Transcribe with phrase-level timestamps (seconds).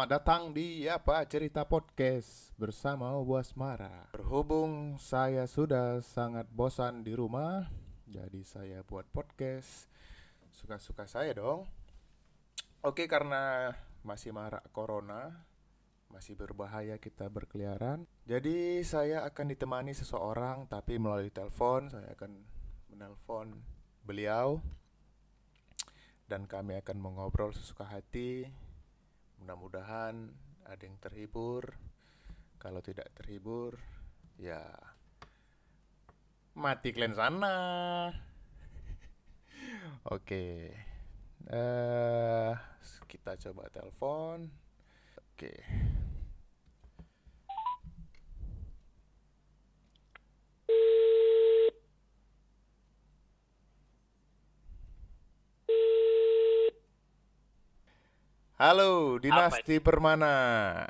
[0.00, 4.08] Selamat datang di apa cerita podcast bersama Buas Mara.
[4.16, 7.68] Berhubung saya sudah sangat bosan di rumah,
[8.08, 9.92] jadi saya buat podcast
[10.56, 11.68] suka-suka saya dong.
[12.80, 15.44] Oke, karena masih marak corona,
[16.08, 18.08] masih berbahaya kita berkeliaran.
[18.24, 22.40] Jadi saya akan ditemani seseorang tapi melalui telepon, saya akan
[22.88, 23.52] menelpon
[24.08, 24.64] beliau
[26.24, 28.48] dan kami akan mengobrol sesuka hati
[29.40, 30.28] mudah-mudahan
[30.68, 31.74] ada yang terhibur.
[32.60, 33.80] Kalau tidak terhibur
[34.36, 34.60] ya
[36.54, 37.56] mati kalian sana.
[40.14, 40.76] Oke.
[41.48, 42.52] Eh
[43.08, 44.46] kita coba telepon.
[45.18, 45.52] Oke
[58.60, 60.84] Halo, Dinasti Permana.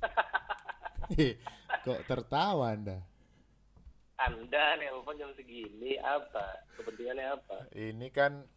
[1.84, 3.04] Kok tertawa Anda?
[4.16, 6.64] Anda nelpon jam segini apa?
[6.80, 7.68] Kepentingannya apa?
[7.76, 8.48] Ini kan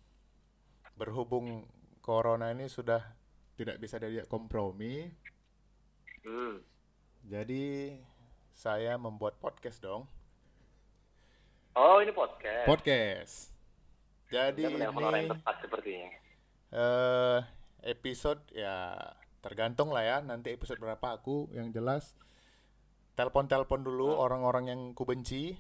[0.96, 1.68] berhubung
[2.00, 3.04] corona ini sudah
[3.60, 5.04] tidak bisa diajak kompromi,
[6.24, 6.64] Hmm.
[7.28, 7.92] jadi
[8.56, 10.08] saya membuat podcast dong.
[11.76, 12.64] Oh ini podcast.
[12.64, 13.36] Podcast.
[14.32, 16.10] Jadi menelpon orang yang ini tepat sepertinya.
[16.74, 17.40] eh
[17.84, 18.96] episode ya
[19.44, 22.16] tergantung lah ya nanti episode berapa aku yang jelas
[23.20, 25.60] telepon-telepon dulu orang-orang yang ku benci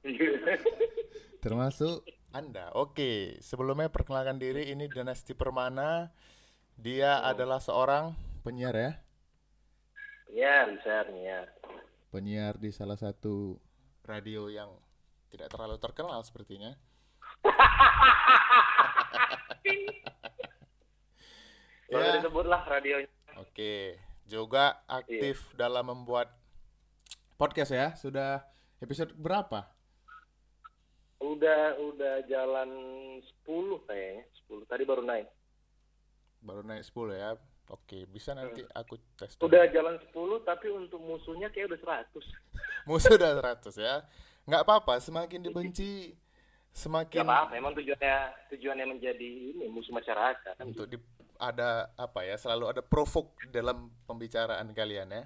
[1.44, 2.70] termasuk Anda.
[2.78, 6.14] Oke, sebelumnya perkenalkan diri ini Dinasti Permana.
[6.78, 8.14] Dia adalah seorang
[8.46, 8.92] penyiar ya,
[10.32, 11.44] ya bisa ya.
[12.08, 13.60] penyiar di salah satu
[14.06, 14.72] radio yang
[15.28, 16.72] tidak terlalu terkenal sepertinya.
[21.90, 22.14] Boleh Ya.
[22.18, 23.10] disebut lah radionya.
[23.36, 26.30] Oke, juga aktif dalam membuat
[27.34, 27.92] podcast ya.
[27.94, 28.46] Sudah
[28.78, 29.66] episode berapa?
[31.20, 32.70] Udah udah jalan
[33.44, 34.24] 10 kayaknya.
[34.46, 34.64] 10.
[34.64, 35.28] Tadi baru naik.
[36.40, 37.36] Baru naik 10 ya.
[37.70, 39.36] Oke, bisa nanti aku tes.
[39.36, 39.46] dulu.
[39.46, 42.24] Udah jalan 10 tapi untuk musuhnya kayak udah 100.
[42.88, 43.30] Musuh udah
[43.60, 44.02] 100 ya.
[44.42, 46.16] Nggak apa-apa, semakin dibenci
[46.70, 48.16] Gak semakin apa, memang tujuannya
[48.48, 50.64] tujuannya menjadi ini musuh masyarakat kan.
[50.64, 50.96] untuk di,
[51.40, 55.24] ada apa ya, selalu ada provok dalam pembicaraan kalian ya.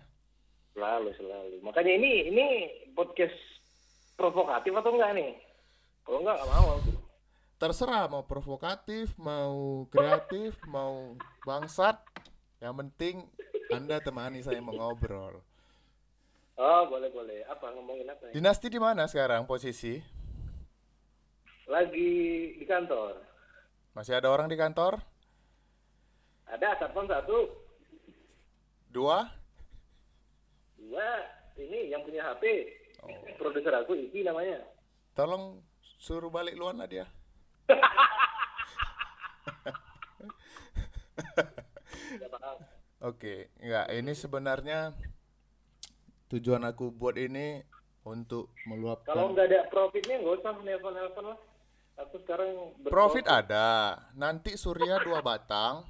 [0.73, 1.57] Selalu selalu.
[1.67, 2.47] Makanya ini ini
[2.95, 3.35] podcast
[4.15, 5.31] provokatif atau enggak nih?
[6.07, 6.69] Kalau enggak enggak mau.
[6.79, 6.93] aku.
[7.55, 11.99] Terserah mau provokatif, mau kreatif, mau bangsat.
[12.63, 13.15] Yang penting
[13.71, 15.43] Anda temani saya mengobrol.
[16.55, 17.43] Oh, boleh boleh.
[17.51, 18.33] Apa ngomongin apa ya?
[18.35, 19.99] Dinasti di mana sekarang posisi?
[21.67, 22.11] Lagi
[22.59, 23.19] di kantor.
[23.95, 25.14] Masih ada orang di kantor?
[26.47, 27.51] Ada satpam satu,
[28.89, 29.27] Dua?
[30.79, 31.09] dua.
[31.55, 32.45] Ini yang punya HP.
[33.03, 33.11] Oh.
[33.39, 34.63] Produser aku Iki namanya.
[35.15, 35.63] Tolong
[35.99, 37.07] suruh balik luar lah dia.
[43.05, 43.87] Oke, enggak.
[43.93, 44.79] Ini sebenarnya
[46.33, 47.61] tujuan aku buat ini
[48.05, 49.15] untuk Kalau meluapkan.
[49.33, 51.39] nggak ada profitnya nggak usah nelpon-nelpon lah.
[51.95, 52.49] Aku sekarang
[52.83, 52.91] berprofit.
[52.91, 53.67] Profit ada.
[54.19, 55.87] Nanti Surya dua batang,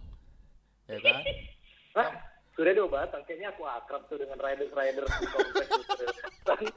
[0.86, 1.16] ya kan?
[1.98, 2.10] Hah?
[2.54, 3.22] Sudah dua batang.
[3.26, 5.70] Kayaknya aku akrab tuh dengan rider-rider di kompleks.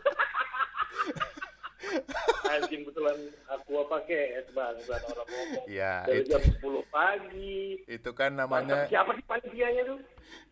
[2.47, 3.17] Anjing betulan
[3.47, 5.66] aku pakai es bangsa orang ngomong.
[5.69, 7.59] Ya, Dari itu, jam 10 pagi.
[7.85, 10.00] itu kan Namanya namanya siapa sih panitianya tuh?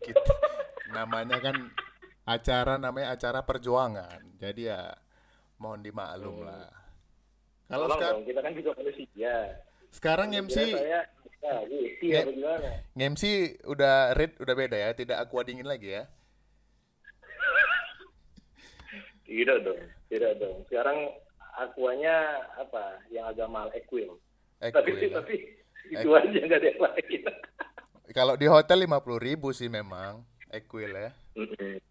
[0.00, 0.22] kita,
[0.92, 1.56] namanya kan
[2.24, 4.20] acara namanya acara perjuangan.
[4.38, 4.92] Jadi ya
[5.58, 6.68] mohon dimaklum lah.
[7.66, 9.34] Kalau sekarang kita kan juga manusia.
[9.90, 11.00] sekarang MC saya
[11.46, 12.22] ya, gitu Ya.
[13.08, 13.22] MC
[13.66, 16.04] udah red udah beda ya, tidak aqua dingin lagi ya.
[19.26, 20.62] Tidak dong, tidak dong.
[20.70, 21.10] Sekarang
[21.58, 23.02] akuanya apa?
[23.10, 24.14] Yang agak mahal Equil.
[24.62, 25.18] Tapi Equil, ya.
[25.18, 25.34] tapi
[25.90, 27.22] itu aja nggak ada yang lain.
[28.16, 31.10] Kalau di hotel 50.000 ribu sih memang Equil ya.
[31.34, 31.82] Mm-mm.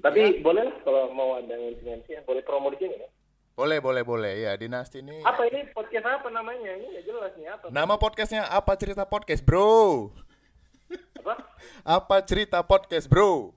[0.00, 3.08] Tapi boleh lah kalau mau ada ngensi ya, boleh promo di sini ya.
[3.54, 4.34] Boleh, boleh, boleh.
[4.42, 6.74] Ya, Dinasti ini Apa ini podcast apa namanya?
[6.74, 7.64] Ini nggak jelas nih apa?
[7.70, 10.10] Nama podcastnya apa cerita podcast, bro?
[11.22, 11.34] Apa?
[11.86, 13.54] Apa cerita podcast, bro?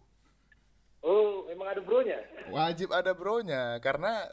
[1.02, 2.22] Oh, emang ada bronya?
[2.54, 4.30] Wajib ada bronya karena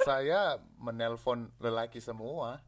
[0.00, 2.64] saya menelpon lelaki semua.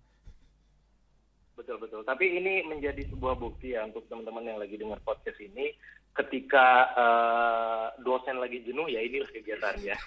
[1.57, 2.05] Betul betul.
[2.05, 5.73] Tapi ini menjadi sebuah bukti ya untuk teman-teman yang lagi dengar podcast ini.
[6.13, 9.97] Ketika eh, dosen lagi jenuh ya inilah kegiatannya.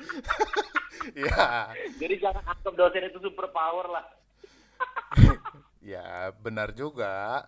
[1.26, 4.04] ya, Jadi jangan anggap dosen itu super power lah.
[5.92, 7.46] ya benar juga.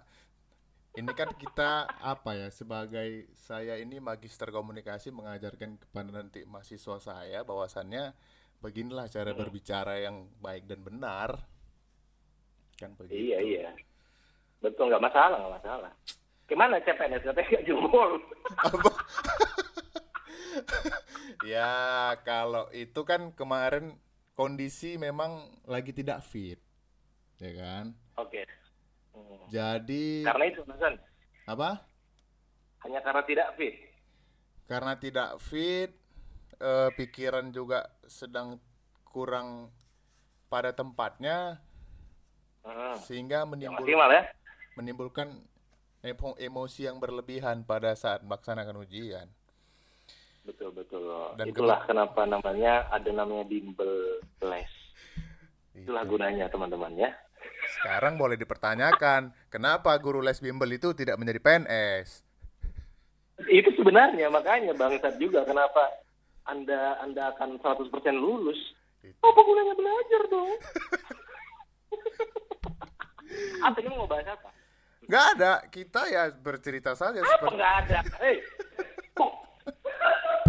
[0.92, 7.40] ini kan kita apa ya sebagai saya ini magister komunikasi mengajarkan kepada nanti mahasiswa saya
[7.48, 8.12] bahwasannya
[8.60, 11.40] beginilah cara berbicara yang baik dan benar
[12.76, 13.70] kan begitu Iya iya.
[14.62, 15.92] Betul nggak masalah nggak masalah.
[16.46, 18.10] Gimana CPNS katanya nggak jempol?
[18.68, 18.90] Apa?
[21.44, 21.72] Ya
[22.22, 23.96] kalau itu kan kemarin
[24.34, 26.58] kondisi memang lagi tidak fit
[27.38, 27.84] ya kan
[28.16, 28.44] Oke.
[29.12, 29.44] Hmm.
[29.48, 30.94] jadi Karena itu Hasan.
[31.44, 31.84] apa
[32.82, 33.74] Hanya karena tidak fit.
[34.66, 35.90] karena tidak fit
[36.56, 38.56] eh, pikiran juga sedang
[39.04, 39.68] kurang
[40.48, 41.60] pada tempatnya
[42.62, 42.94] Hmm.
[43.02, 44.22] sehingga menimbul, maksimal ya.
[44.78, 45.34] menimbulkan
[45.98, 49.26] emo- emosi yang berlebihan pada saat melaksanakan ujian
[50.42, 51.06] Betul betul.
[51.38, 54.72] Dan Itulah kenapa namanya ada namanya bimbel les.
[55.72, 56.10] Itulah Itu.
[56.12, 57.10] gunanya teman-teman ya.
[57.82, 62.22] sekarang boleh dipertanyakan kenapa guru les bimbel itu tidak menjadi PNS
[63.48, 65.90] Itu sebenarnya makanya bangsat juga kenapa
[66.44, 68.58] anda anda akan 100% lulus.
[69.00, 69.18] Itu.
[69.18, 70.50] Apa gunanya belajar dong?
[73.62, 74.50] apa ini mau bahas apa?
[75.02, 77.98] nggak ada kita ya bercerita saja Apa seperti nggak ada?
[78.22, 78.91] Hei, po-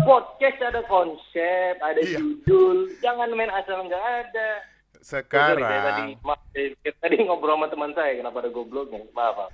[0.03, 2.19] podcast ada konsep, ada Iya.
[2.19, 2.91] judul.
[2.99, 4.49] Jangan main asal nggak ada.
[4.95, 9.03] Sorry, saya tadi, sekarang maaf, saya tadi ngobrol sama teman saya, kenapa ada gobloknya?
[9.09, 9.51] Maaf, maaf.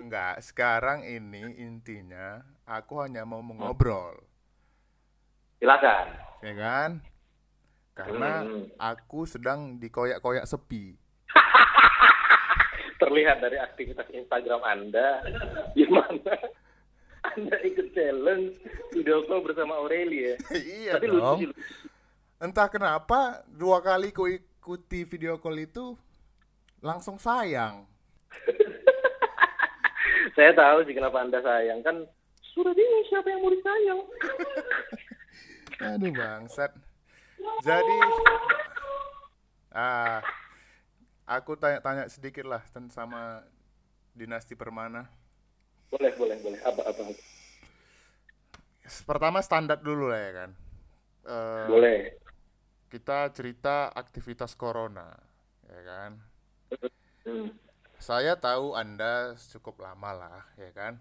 [0.00, 4.16] nggak sekarang ini intinya aku hanya mau mengobrol
[5.58, 6.06] Silakan.
[6.40, 6.90] ya kan
[7.92, 8.64] karena Hmm.
[8.80, 10.96] aku sedang dikoyak-koyak sepi
[12.98, 15.20] Terlihat dari aktivitas Instagram Anda,
[15.70, 16.36] di mana
[17.20, 18.56] Anda ikut challenge
[18.90, 20.34] video call bersama Aurelia.
[20.80, 21.62] iya Tapi lucu dong sih, lucu.
[22.40, 25.94] entah kenapa dua kali ku ikuti video call itu
[26.80, 27.84] langsung sayang
[30.36, 31.82] Saya tahu sih kenapa Anda sayang.
[31.82, 32.06] Kan
[32.54, 34.00] sudah bingung siapa yang mau disayang.
[35.80, 36.76] aduh bangsat
[37.64, 37.96] jadi
[39.72, 40.20] ah
[41.24, 43.48] aku tanya-tanya sedikit lah tentang sama
[44.12, 45.08] dinasti permana
[45.90, 46.60] boleh, boleh, boleh.
[46.62, 47.02] Apa, apa?
[49.02, 50.50] pertama standar dulu lah ya kan
[51.22, 51.98] Eh, Boleh.
[52.88, 55.14] kita cerita aktivitas corona
[55.64, 56.10] ya kan
[57.20, 57.52] Hmm.
[57.98, 60.96] saya tahu anda cukup lama lah ya kan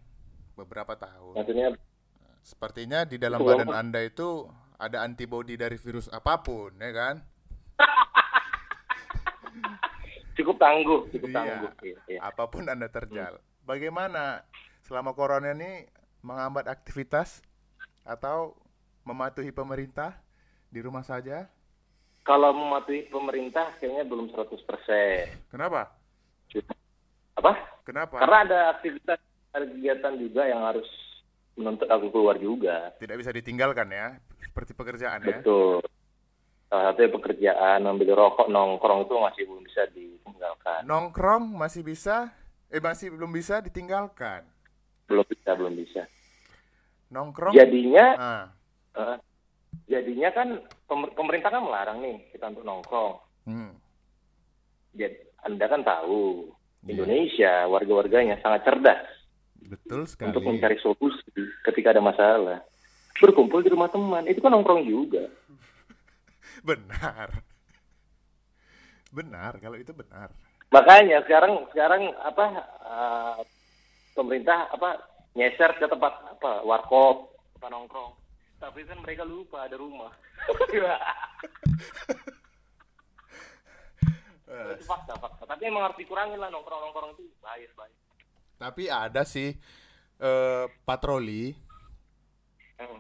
[0.53, 1.67] beberapa tahun Maksudnya
[2.41, 3.79] sepertinya di dalam Cukup badan lama.
[3.79, 4.45] anda itu
[4.75, 7.15] ada antibodi dari virus apa pun ya kan
[10.35, 11.35] cukup tangguh, cukup Iya.
[11.35, 11.71] tangguh.
[11.81, 12.19] Iya, iya.
[12.21, 14.43] apa pun anda terjal bagaimana
[14.89, 15.85] selama corona ini
[16.25, 17.45] menghambat aktivitas
[18.01, 18.57] atau
[19.05, 20.17] mematuhi pemerintah
[20.73, 21.45] di rumah saja
[22.25, 25.53] Kalau mematuhi pemerintah kayaknya belum 100%.
[25.53, 25.93] kenapa
[27.37, 27.53] Apa?
[27.85, 29.17] kenapa Karena ada aktivitas
[29.49, 30.85] ada kegiatan juga yang harus
[31.53, 32.93] menuntut aku keluar juga.
[32.97, 35.85] tidak bisa ditinggalkan ya seperti pekerjaan ya Betul.
[36.69, 40.81] Salah satunya pekerjaan, ambil rokok, nongkrong itu masih belum bisa ditinggalkan.
[40.85, 42.29] nongkrong masih bisa
[42.69, 44.45] eh masih belum bisa ditinggalkan
[45.09, 46.03] Belum bisa, belum bisa.
[47.09, 48.45] nongkrong Jadinya, ah
[48.93, 49.17] eh,
[49.89, 53.17] jadinya kan pemer- pemerintah kan melarang nih kita untuk nongkrong.
[53.49, 53.71] hmm.
[54.93, 56.49] Jadi, anda kan tahu
[56.79, 56.95] Iya.
[56.95, 59.03] Indonesia warga-warganya sangat cerdas
[59.59, 61.27] betul sekali untuk mencari solusi
[61.67, 62.63] ketika ada masalah.
[63.19, 65.27] Berkumpul di rumah teman itu kan nongkrong juga.
[66.67, 67.43] benar
[69.09, 70.31] benar kalau itu benar
[70.69, 72.45] Makanya sekarang sekarang apa
[72.85, 73.37] eh,
[74.19, 74.99] pemerintah apa
[75.31, 78.11] nyeser ke tempat apa warkop, tempat nongkrong.
[78.59, 80.11] Tapi kan mereka lupa ada rumah.
[84.49, 85.45] Itu fakta, fakta.
[85.45, 87.93] Tapi emang harus dikurangin lah nongkrong-nongkrong itu bahaya, bahaya.
[88.59, 89.55] tapi ada sih
[90.19, 91.55] eh, patroli
[92.79, 92.95] Hmm.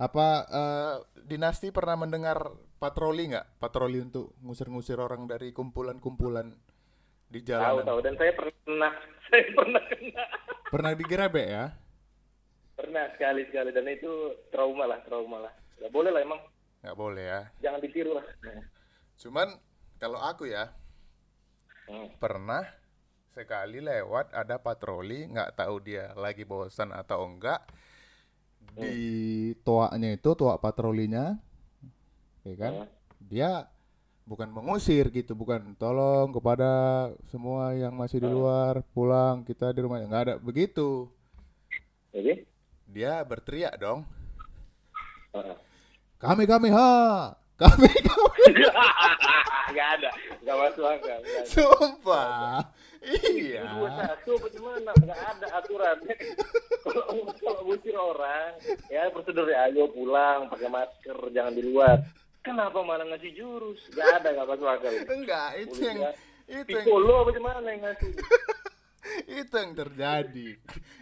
[0.00, 0.94] apa eh,
[1.28, 2.40] dinasti pernah mendengar
[2.80, 6.48] patroli nggak patroli untuk ngusir-ngusir orang dari kumpulan-kumpulan
[7.34, 8.92] di Tahu jalanan tahu dan saya pernah
[9.26, 10.24] saya pernah kena.
[10.70, 11.66] pernah digerebek ya
[12.74, 14.10] Pernah sekali sekali dan itu
[14.50, 15.54] trauma lah, trauma lah.
[15.78, 16.42] Gak boleh lah emang,
[16.80, 18.24] nggak boleh ya jangan ditiru lah.
[19.16, 19.48] cuman
[19.96, 20.70] kalau aku ya
[21.84, 22.08] Hmm.
[22.16, 22.64] pernah
[23.30, 27.60] sekali lewat ada patroli nggak tahu dia lagi bosan atau enggak
[28.72, 28.96] di
[29.60, 31.36] toaknya itu toak patrolinya
[32.42, 32.88] ya kan Hmm.
[33.20, 33.68] dia
[34.24, 36.72] bukan mengusir gitu bukan tolong kepada
[37.28, 41.08] semua yang masih di luar pulang kita di rumah nggak ada begitu.
[42.14, 42.46] Jadi,
[42.88, 44.06] dia berteriak dong.
[45.34, 45.56] Heeh.
[46.16, 47.34] kami kami ha!
[47.54, 48.42] Kami kami
[49.74, 50.10] Gak ada,
[50.46, 51.18] gak masuk akal.
[51.18, 52.62] nggak sumpah.
[53.02, 53.66] Iya.
[53.90, 54.90] satu apa gimana?
[54.94, 55.96] Nggak ada aturan.
[56.84, 57.04] Kalau
[57.40, 58.60] kalau ngusir orang
[58.92, 61.96] ya prosedurnya ayo pulang pakai masker jangan di luar
[62.44, 65.98] kenapa malah ngasih jurus nggak ada nggak masuk akal Enggak, itu yang
[66.44, 68.12] itu yang Piccolo apa gimana yang ngasih
[69.28, 70.48] itu yang terjadi.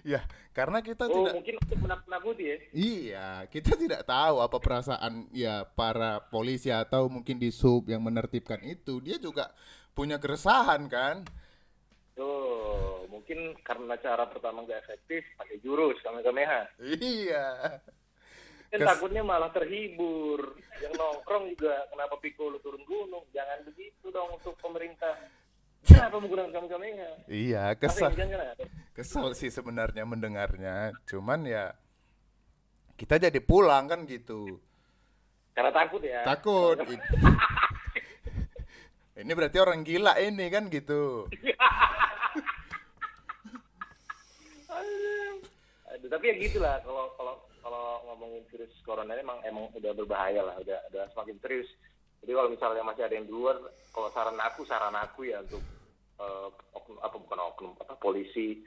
[0.03, 5.31] Ya, karena kita oh tidak mungkin untuk menakut-nakuti ya Iya, kita tidak tahu apa perasaan
[5.31, 8.99] ya para polisi atau mungkin di sub yang menertibkan itu.
[8.99, 9.55] Dia juga
[9.95, 11.23] punya keresahan kan?
[12.19, 16.69] Tuh, mungkin karena cara pertama nggak efektif pakai jurus kamehameha.
[16.83, 17.79] Iya.
[18.73, 20.57] Kan Kes- takutnya malah terhibur.
[20.81, 23.21] Yang nongkrong juga kenapa Piccolo turun gunung?
[23.37, 25.12] Jangan begitu dong untuk pemerintah.
[25.85, 27.11] Kenapa menggunakan kamehameha?
[27.29, 28.17] Iya, kesal.
[28.97, 30.97] Kesal sih sebenarnya mendengarnya.
[31.05, 31.76] Cuman ya
[32.97, 34.57] kita jadi pulang kan gitu.
[35.52, 36.25] Karena takut ya.
[36.25, 36.81] Takut.
[39.23, 41.29] Ini berarti orang gila ini kan gitu.
[45.93, 47.02] Aduh, tapi ya gitulah kalau
[48.93, 51.69] corona ini emang emang udah berbahaya lah, udah udah semakin serius.
[52.21, 53.57] Jadi kalau misalnya masih ada yang di luar,
[53.89, 55.65] kalau saran aku saran aku ya untuk
[56.21, 58.61] eh, oknum apa bukan oknum apa polisi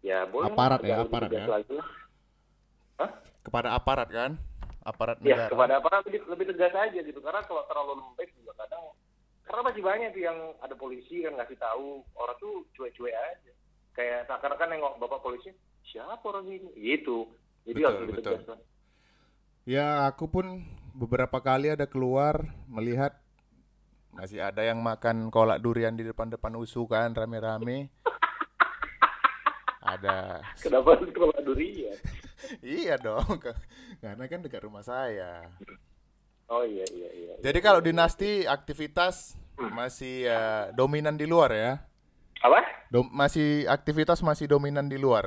[0.00, 1.44] ya boleh Aparat ya, aparat ya.
[2.96, 3.10] Hah?
[3.44, 4.32] Kepada aparat kan?
[4.80, 5.50] Aparat Ya negara.
[5.52, 8.86] kepada aparat lebih, lebih tegas aja gitu karena kalau terlalu lembek juga kadang
[9.44, 13.52] karena masih banyak tuh yang ada polisi kan ngasih tahu orang tuh cuek-cuek aja
[13.98, 15.50] kayak seakan-akan nengok bapak polisi
[15.86, 17.26] siapa orang ini gitu
[17.66, 18.58] jadi Betul, harus lebih tegas lah
[19.66, 20.62] Ya, aku pun
[20.94, 23.18] beberapa kali ada keluar melihat
[24.14, 27.90] masih ada yang makan kolak durian di depan-depan usu kan rame-rame.
[29.86, 30.42] ada.
[30.58, 31.94] kenapa kalau durian
[32.62, 33.38] Iya dong,
[33.98, 35.50] karena kan dekat rumah saya.
[36.46, 40.42] oh iya iya iya Jadi kalau dinasti aktivitas masih ya,
[40.72, 41.72] dominan di luar ya.
[42.38, 45.26] apa Dom- masih aktivitas masih dominan di luar.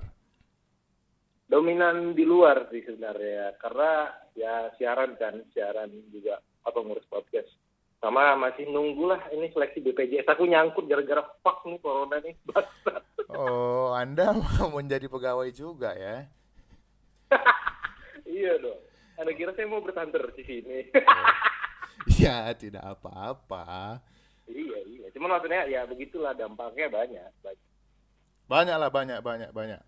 [1.50, 4.06] dominan di luar sih sebenarnya karena
[4.40, 7.52] ya siaran kan siaran juga atau ngurus podcast
[8.00, 13.04] sama masih nunggu lah ini seleksi BPJS aku nyangkut gara-gara fuck nih corona nih Bangsat.
[13.28, 16.24] Oh, Anda mau menjadi pegawai juga ya?
[18.26, 18.80] iya dong
[19.20, 20.80] anda kira saya mau bertanter di sini
[22.16, 24.00] Ya, tidak apa-apa.
[24.48, 27.68] iya iya cuman maksudnya ya begitulah dampaknya banyak, banyak.
[28.48, 29.82] Banyak lah, banyak, banyak, banyak.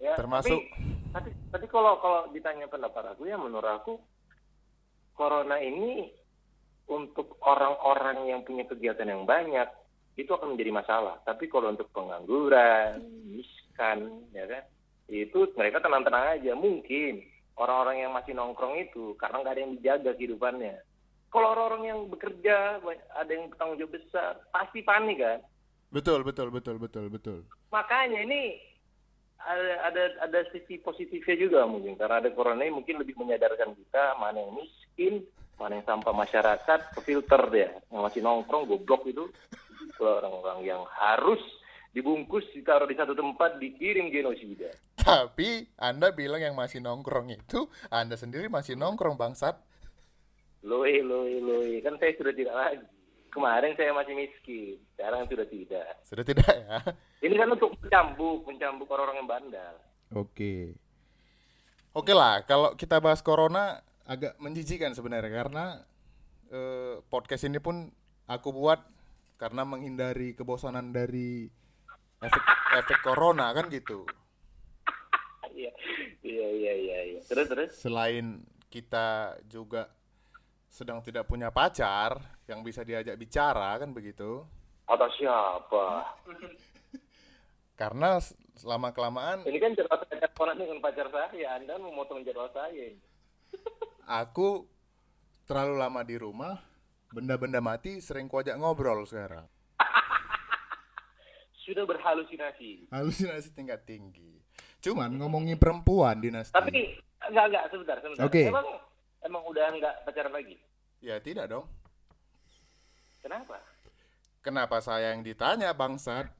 [0.00, 3.96] ya Termasuk tapi, tapi tapi kalau kalau ditanya pendapat aku ya menurut aku
[5.16, 6.12] corona ini
[6.92, 9.64] untuk orang-orang yang punya kegiatan yang banyak
[10.20, 11.16] itu akan menjadi masalah.
[11.24, 13.00] Tapi kalau untuk pengangguran
[13.32, 14.62] miskan ya kan
[15.08, 16.52] itu mereka tenang-tenang aja.
[16.52, 17.24] Mungkin
[17.56, 20.76] orang-orang yang masih nongkrong itu karena nggak ada yang dijaga kehidupannya.
[21.32, 22.80] Kalau orang-orang yang bekerja
[23.16, 25.40] ada yang bertanggung jawab besar pasti panik kan?
[25.88, 27.40] Betul, betul, betul, betul, betul.
[27.70, 28.58] makanya ini
[29.46, 31.94] ada ada ada sisi positifnya juga mungkin.
[31.94, 35.22] Karena ada corona ini mungkin lebih menyadarkan kita mana yang miskin
[35.56, 37.70] mana yang sampah masyarakat filter dia.
[37.94, 39.24] Yang masih nongkrong goblok itu.
[39.86, 41.40] Itu orang-orang yang harus
[41.94, 44.68] dibungkus ditaruh di satu tempat dikirim genosida.
[44.98, 49.54] Tapi Anda bilang yang masih nongkrong itu, Anda sendiri masih nongkrong bangsat.
[50.66, 51.78] loe loe loe.
[51.78, 52.95] Kan saya sudah tidak lagi
[53.36, 56.80] kemarin saya masih miskin sekarang sudah tidak Sudah tidak ya?
[57.20, 59.74] ini kan untuk mencambuk mencambuk orang-orang yang bandel
[60.14, 60.78] Oke.
[61.96, 65.64] Oke lah, kalau kita bahas corona agak menjijikan sebenarnya karena
[66.52, 67.90] eh, podcast ini pun
[68.30, 68.78] aku buat
[69.40, 71.50] karena menghindari kebosanan dari
[72.22, 72.44] efek
[72.78, 74.06] efek corona kan gitu.
[75.56, 75.72] iya
[76.22, 79.90] iya iya iya iya terus terus Selain kita juga
[80.76, 84.44] sedang tidak punya pacar yang bisa diajak bicara kan begitu.
[84.84, 85.86] atau siapa
[87.80, 88.16] Karena
[88.56, 92.92] selama kelamaan Ini kan jadwal saya orang dengan pacar saya, Anda memotong jadwal saya.
[94.20, 94.64] aku
[95.44, 96.56] terlalu lama di rumah,
[97.12, 99.44] benda-benda mati sering kuajak ngobrol sekarang.
[101.68, 102.88] Sudah berhalusinasi.
[102.88, 104.40] Halusinasi tingkat tinggi.
[104.80, 106.56] Cuman ngomongin perempuan dinasti.
[106.56, 106.96] Tapi
[107.28, 108.24] enggak enggak sebentar sebentar.
[108.24, 108.48] Oke.
[108.48, 108.64] Emang
[109.26, 110.54] emang udah enggak pacaran lagi?
[111.02, 111.66] Ya tidak dong.
[113.20, 113.58] Kenapa?
[114.40, 116.30] Kenapa saya yang ditanya bangsat?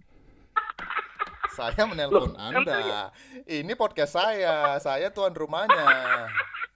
[1.56, 3.08] Saya menelpon Loh, Anda.
[3.48, 4.76] Ini podcast saya.
[4.76, 5.88] Saya tuan rumahnya.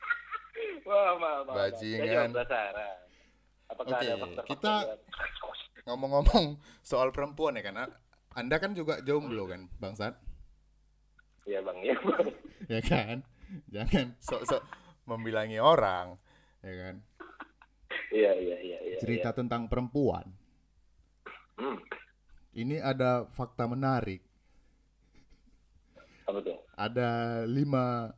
[0.88, 1.54] Wah, maaf, maaf.
[1.68, 2.32] Bajingan.
[2.32, 4.96] Oke, ada faktor kita-
[5.84, 7.92] Ngomong-ngomong soal perempuan ya kan.
[8.32, 10.16] Anda kan juga jomblo kan, bangsat?
[11.44, 11.76] Iya, Bang.
[11.84, 12.26] Iya, Bang.
[12.72, 13.16] Ya kan?
[13.68, 14.62] Jangan sok-sok
[15.10, 16.14] membilangi orang,
[16.62, 16.94] ya kan?
[18.14, 18.98] Iya, iya, iya, iya.
[19.02, 20.26] Cerita tentang perempuan.
[21.60, 21.76] Hmm.
[22.56, 24.24] ini ada fakta menarik.
[26.24, 26.56] Apa tuh?
[26.72, 28.08] Ada lima,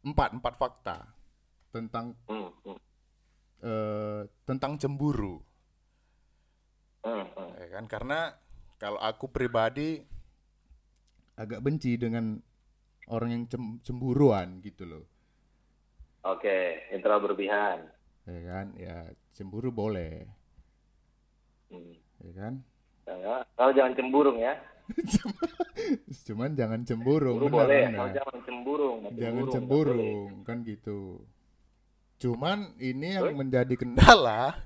[0.00, 0.98] empat, empat fakta
[1.68, 2.78] tentang Hmm, hmm,
[3.60, 5.44] eh, tentang cemburu,
[7.04, 7.50] hmm, hmm.
[7.60, 7.84] ya kan?
[7.86, 8.18] Karena
[8.80, 10.00] kalau aku pribadi
[11.36, 12.40] agak benci dengan
[13.12, 15.04] orang yang cem- cemburuan gitu loh,
[16.28, 16.58] Oke,
[16.88, 17.88] yang terlalu berlebihan.
[18.22, 18.66] ya kan?
[18.76, 18.96] Ya
[19.32, 20.28] cemburu boleh,
[21.68, 21.96] Hmm.
[22.20, 22.52] ya kan?
[23.04, 24.52] Ya, kalau jangan cemburung ya.
[26.26, 27.96] Cuman jangan cemburu, Cemburu benar, boleh, benar.
[27.96, 28.96] kalau jangan cemburung.
[29.14, 31.24] jangan cemburung kan gitu
[32.18, 33.38] cuman ini yang Terus?
[33.38, 34.58] menjadi kendala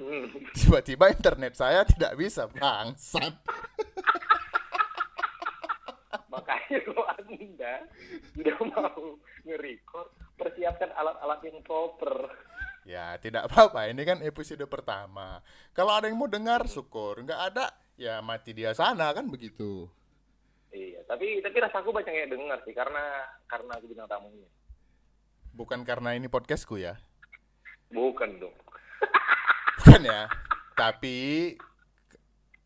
[0.00, 0.26] Hmm.
[0.56, 3.36] tiba-tiba internet saya tidak bisa bangsat
[6.40, 7.74] Makanya kalau Anda
[8.32, 10.08] sudah mau nge-record,
[10.40, 12.32] persiapkan alat-alat yang proper.
[12.88, 13.92] ya tidak apa-apa.
[13.92, 15.44] Ini kan episode pertama.
[15.76, 17.20] Kalau ada yang mau dengar syukur.
[17.20, 17.68] Nggak ada
[18.00, 19.84] ya mati dia sana kan begitu.
[20.72, 24.48] Iya, tapi tapi rasaku banyak yang dengar sih karena karena aku bintang tamunya.
[25.50, 26.94] bukan karena ini podcastku ya?
[27.90, 28.54] Bukan dong.
[29.82, 30.30] bukan ya?
[30.78, 31.18] Tapi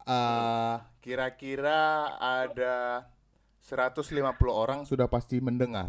[0.05, 3.09] eh, kira-kira ada
[3.65, 4.13] 150
[4.47, 5.89] orang sudah pasti mendengar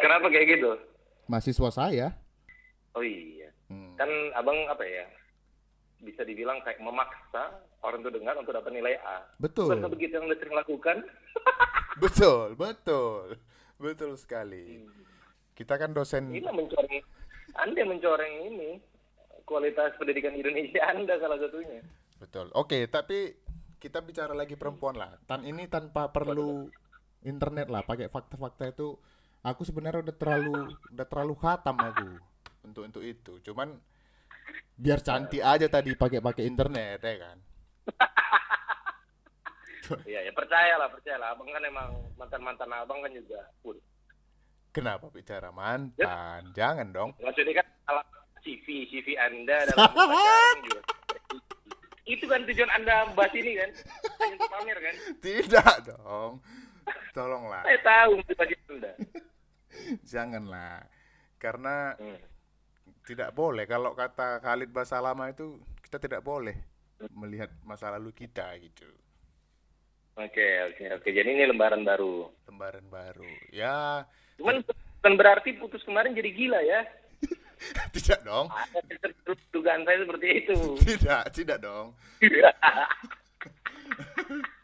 [0.00, 0.72] Kenapa kayak gitu?
[1.26, 2.08] mahasiswa saya
[2.90, 3.92] Oh iya, Hmm.
[3.94, 5.04] kan abang apa ya?
[5.98, 9.20] Bisa dibilang kayak memaksa orang itu dengar untuk dapat nilai A.
[9.36, 10.96] betul Bukankah begitu yang anda sering lakukan?
[11.96, 13.40] Betul, betul.
[13.76, 14.84] Betul sekali.
[15.52, 17.00] Kita kan dosen Ini mencoreng,
[17.54, 18.70] anda mencoreng ini
[19.42, 21.80] kualitas pendidikan Indonesia anda salah satunya.
[22.18, 22.52] betul.
[22.52, 23.32] Oke, tapi
[23.76, 25.14] kita bicara lagi perempuan lah.
[25.28, 26.68] Tan ini tanpa perlu
[27.22, 28.96] internet lah, pakai fakta-fakta itu
[29.44, 30.54] aku sebenarnya udah terlalu
[30.92, 32.08] udah terlalu khatam aku
[32.66, 33.38] untuk untuk itu.
[33.46, 33.76] Cuman
[34.76, 37.38] biar cantik aja tadi pakai-pakai internet ya kan.
[39.86, 41.28] Iya, ya percayalah, percayalah.
[41.30, 43.78] Abang kan emang mantan-mantan abang kan juga full.
[44.74, 46.42] Kenapa bicara mantan?
[46.58, 47.10] Jangan dong.
[47.22, 48.06] Maksudnya kan alat
[48.42, 49.94] CV, CV anda dalam
[50.66, 50.82] juga.
[52.06, 53.70] Itu kan tujuan anda bahas ini kan?
[54.30, 54.94] Untuk pamer kan?
[55.26, 56.38] Tidak dong.
[57.10, 57.66] Tolonglah.
[57.66, 58.10] Saya tahu
[58.70, 58.92] anda.
[60.12, 60.86] Janganlah.
[61.36, 62.18] Karena Hmm.
[63.06, 66.58] tidak boleh kalau kata Khalid Basalama itu kita tidak boleh
[67.14, 68.82] melihat masa lalu kita gitu
[70.16, 71.08] Oke, oke, oke.
[71.12, 72.26] Jadi ini lembaran baru.
[72.50, 74.02] lembaran baru ya
[74.40, 76.82] Cuman bukan berarti putus kemarin jadi gila ya.
[77.94, 78.46] tidak dong
[79.50, 80.56] dugaan saya seperti itu.
[80.86, 81.96] tidak tidak dong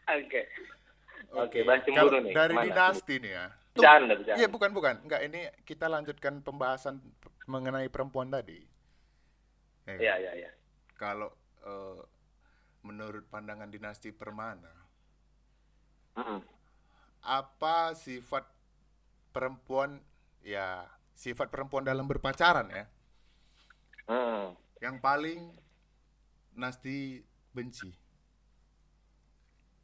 [0.05, 0.41] Oke.
[1.33, 2.33] Oke, bahas cemburu Kalau nih.
[2.33, 2.65] dari Mana?
[2.67, 4.37] dinasti nih ya Bercanda, bercanda.
[4.37, 7.01] iya bukan bukan enggak ini kita lanjutkan pembahasan
[7.45, 8.61] mengenai perempuan tadi
[9.83, 10.51] Eh, Iya, iya, iya.
[10.93, 11.99] kalau eh,
[12.81, 14.69] menurut pandangan dinasti Permana
[16.13, 16.39] Mm-mm.
[17.19, 18.45] apa sifat
[19.33, 19.97] perempuan
[20.39, 22.85] ya sifat perempuan dalam berpacaran ya
[24.03, 24.51] Hmm.
[24.83, 25.55] yang paling
[26.53, 27.17] Nasti
[27.49, 27.89] benci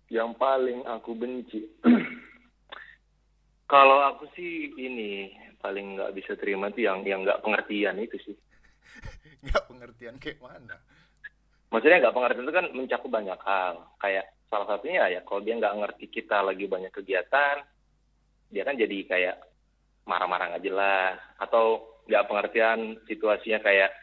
[0.09, 1.69] Yang paling aku benci.
[3.71, 5.29] Kalau aku sih ini
[5.61, 8.35] paling nggak bisa terima tuh yang yang nggak pengertian itu sih.
[9.45, 10.81] nggak pengertian kayak mana
[11.69, 13.73] Maksudnya nggak pengertian itu kan mencakup banyak hal.
[14.01, 17.61] Kayak salah satunya ya kalau dia nggak ngerti kita lagi banyak kegiatan,
[18.49, 19.35] dia kan jadi kayak
[20.09, 23.93] marah-marah nggak jelas atau nggak pengertian situasinya kayak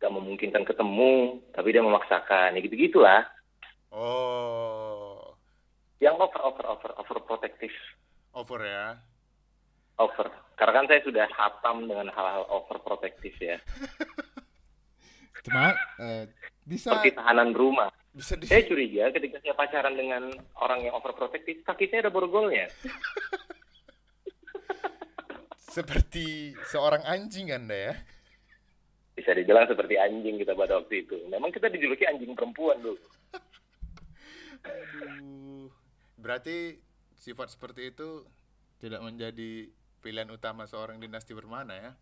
[0.00, 3.28] nggak memungkinkan ketemu, tapi dia memaksakan, ya gitu gitulah.
[3.92, 5.36] oh
[6.00, 7.68] Yang over over over over protektif.
[8.32, 8.96] over ya
[10.00, 10.32] over.
[10.56, 13.60] Karena kan saya sudah hatam dengan hal-hal overprotektif ya.
[15.44, 16.24] cuma eh,
[16.64, 17.92] bisa Seperti tahanan rumah.
[18.10, 22.64] bisa di Saya curiga ketika saya pacaran dengan orang yang overprotektif, kaki saya ada borgolnya.
[25.70, 27.94] seperti seorang anjing anda ya
[29.14, 31.16] Bisa dibilang seperti anjing kita pada waktu itu.
[31.28, 32.96] Memang kita dijuluki anjing perempuan dulu.
[34.60, 35.68] Aduh.
[36.16, 36.76] berarti
[37.16, 38.28] sifat seperti itu
[38.76, 39.68] tidak menjadi
[40.00, 41.92] pilihan utama seorang dinasti bermana ya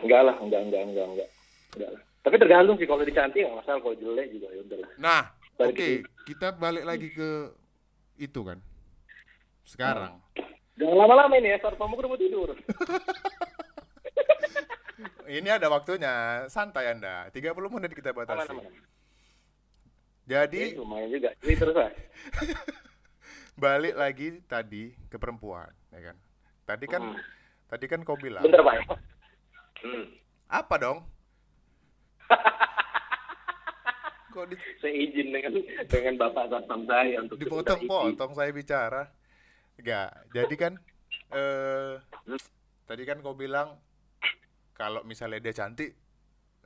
[0.00, 1.28] Enggak lah, enggak, enggak, enggak, enggak.
[1.76, 2.02] enggak lah.
[2.24, 4.90] Tapi tergantung sih kalau dicantik nggak masalah, kalau jelek juga ya udahlah.
[4.96, 5.22] nah
[5.60, 7.30] oke Balik kita balik lagi ke
[8.16, 8.58] itu kan
[9.64, 10.16] sekarang
[10.74, 12.48] Jangan lama-lama ini ya, saat kamu udah mau tidur.
[15.30, 16.12] ini ada waktunya
[16.46, 18.74] santai anda 30 menit kita Aman, batasi aman.
[20.24, 21.30] jadi Ini lumayan juga.
[21.40, 21.90] Ini terus lah.
[23.56, 26.16] balik lagi tadi ke perempuan ya kan
[26.64, 27.22] tadi kan Hmm.
[27.70, 28.98] tadi kan kau bilang Bentar Pak.
[29.78, 30.04] Hmm.
[30.48, 30.98] apa dong
[34.34, 35.54] Kok di, saya izin dengan
[35.86, 39.06] dengan bapak satpam saya untuk dipotong-potong saya bicara?
[39.78, 40.10] Enggak.
[40.34, 40.72] Jadi kan
[41.34, 41.94] eh
[42.84, 43.78] tadi kan kau bilang
[44.74, 45.94] kalau misalnya dia cantik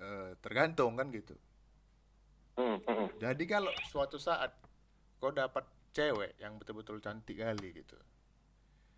[0.00, 1.36] eh, tergantung kan gitu.
[2.58, 3.08] Hmm, hmm, hmm.
[3.22, 4.50] Jadi kalau suatu saat
[5.22, 5.62] kau dapat
[5.94, 7.96] cewek yang betul-betul cantik kali gitu.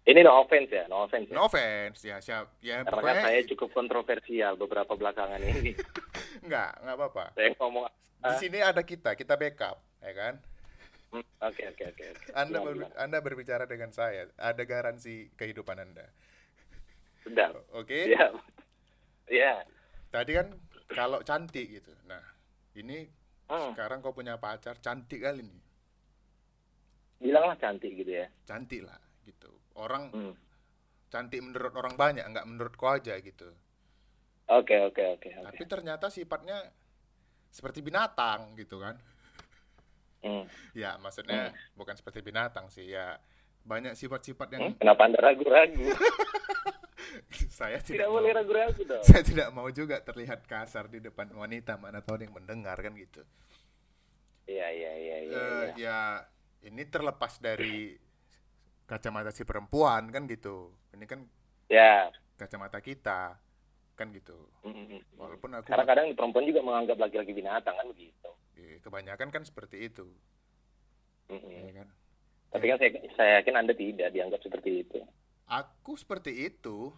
[0.01, 1.29] Ini no offense ya, no offense.
[1.29, 1.35] Ya.
[1.37, 5.77] No offense ya siap ya Karena pokoknya saya cukup kontroversial beberapa belakangan ini.
[6.45, 7.25] enggak, enggak apa-apa.
[7.37, 7.85] saya ngomong
[8.21, 10.35] Di sini ada kita, kita backup, ya kan?
[11.11, 12.05] Oke oke oke.
[12.39, 12.95] Anda Gimana, ber- gimana?
[13.03, 16.07] Anda berbicara dengan saya, ada garansi kehidupan Anda.
[17.27, 17.51] Sudah.
[17.75, 18.15] Oke?
[18.15, 18.31] Ya.
[19.27, 19.55] Ya.
[20.11, 20.55] Tadi kan
[20.91, 21.91] kalau cantik gitu.
[22.07, 22.23] Nah,
[22.75, 23.11] ini
[23.51, 23.75] Hmm.
[23.75, 25.63] sekarang kau punya pacar cantik kali nih.
[27.21, 28.27] Bilanglah cantik gitu ya.
[28.47, 29.51] Cantik lah gitu.
[29.75, 30.35] Orang Hmm.
[31.11, 33.51] cantik menurut orang banyak, nggak menurut kau aja gitu.
[34.47, 35.47] Oke oke oke oke.
[35.51, 36.59] Tapi ternyata sifatnya
[37.51, 38.95] seperti binatang gitu kan.
[40.21, 40.45] Hmm.
[40.73, 43.17] Ya, maksudnya bukan seperti binatang sih, ya
[43.61, 45.81] banyak sifat-sifat yang Hmm, Kenapa anda ragu-ragu?
[47.51, 49.03] saya Tidak tidak boleh mau, ragu-ragu dong.
[49.03, 53.23] saya tidak mau juga terlihat kasar di depan wanita mana tahu yang mendengar kan gitu.
[54.47, 55.37] Iya iya iya iya.
[55.37, 55.73] Eh, iya.
[55.77, 55.99] ya
[56.67, 57.95] ini terlepas dari
[58.85, 60.75] kacamata si perempuan kan gitu.
[60.93, 61.25] Ini kan
[61.71, 62.11] Ya.
[62.35, 63.39] kacamata kita
[63.95, 64.49] kan gitu.
[64.63, 65.01] Hmm, hmm, hmm.
[65.15, 68.31] Walaupun aku Karena kadang perempuan juga menganggap laki-laki binatang kan begitu.
[68.61, 70.07] Eh, kebanyakan kan seperti itu,
[71.31, 71.63] Hmm, hmm.
[71.63, 71.89] ya kan.
[72.51, 74.99] Tapi kan saya, saya yakin anda tidak dianggap seperti itu.
[75.47, 76.91] Aku seperti itu.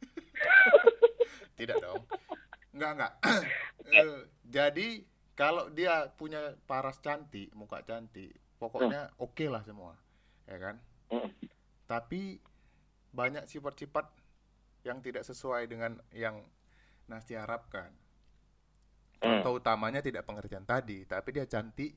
[1.60, 2.04] Tidak dong.
[2.72, 3.12] Enggak, enggak.
[3.86, 5.06] Eh, jadi
[5.38, 9.94] kalau dia punya paras cantik, muka cantik, pokoknya oke lah semua.
[10.42, 10.82] Ya kan?
[11.06, 11.30] Hmm.
[11.86, 12.42] Tapi
[13.14, 14.10] banyak sifat-sifat
[14.82, 16.42] yang tidak sesuai dengan yang
[17.06, 17.94] Nasti harapkan.
[19.20, 19.40] Hmm.
[19.40, 21.96] Contoh utamanya tidak pengertian tadi, tapi dia cantik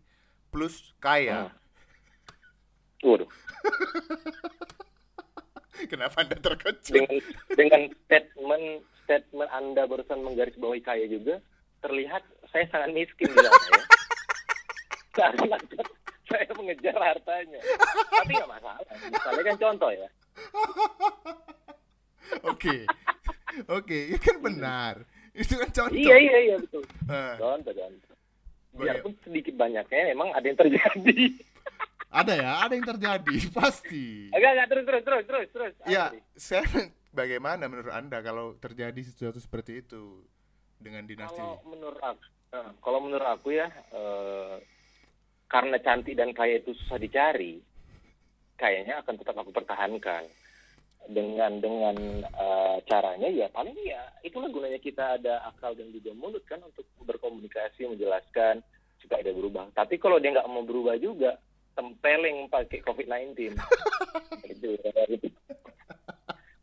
[0.50, 1.50] plus kaya.
[1.50, 3.08] Hmm.
[3.08, 3.30] Waduh.
[5.92, 6.92] Kenapa Anda terkejut?
[6.92, 7.16] dengan
[7.56, 11.42] dengan statement statement anda barusan menggarisbawahi kaya juga
[11.82, 13.84] terlihat saya sangat miskin di sana ya.
[15.16, 15.58] Karena
[16.30, 17.60] saya mengejar hartanya.
[18.14, 18.86] Tapi nggak masalah.
[19.10, 20.10] Misalnya kan contoh ya.
[22.54, 22.76] Oke.
[23.66, 24.96] Oke, itu kan benar.
[25.40, 25.96] Itu kan contoh.
[25.96, 26.84] Iya iya iya betul.
[27.08, 28.16] Nah, Contoh contoh.
[28.76, 29.00] Oh, iya.
[29.00, 31.18] Biarpun sedikit banyaknya memang ada yang terjadi.
[32.20, 34.28] ada ya, ada yang terjadi, pasti.
[34.36, 35.74] Agak agak terus terus terus terus terus.
[35.88, 36.68] Ya, saya
[37.20, 40.28] bagaimana menurut Anda kalau terjadi sesuatu seperti itu
[40.76, 41.40] dengan dinasti?
[41.40, 44.56] Kalau menurut aku, nah, kalau menurut aku ya, eh,
[45.50, 47.58] karena cantik dan kaya itu susah dicari,
[48.60, 50.28] kayaknya akan tetap aku pertahankan
[51.08, 51.96] dengan dengan
[52.28, 56.84] eh, caranya ya paling ya itulah gunanya kita ada akal dan juga mulut kan untuk
[57.02, 58.60] berkomunikasi menjelaskan
[59.00, 59.72] supaya dia berubah.
[59.72, 61.40] Tapi kalau dia nggak mau berubah juga,
[61.74, 63.56] tempeleng pakai COVID-19
[64.54, 64.76] itu.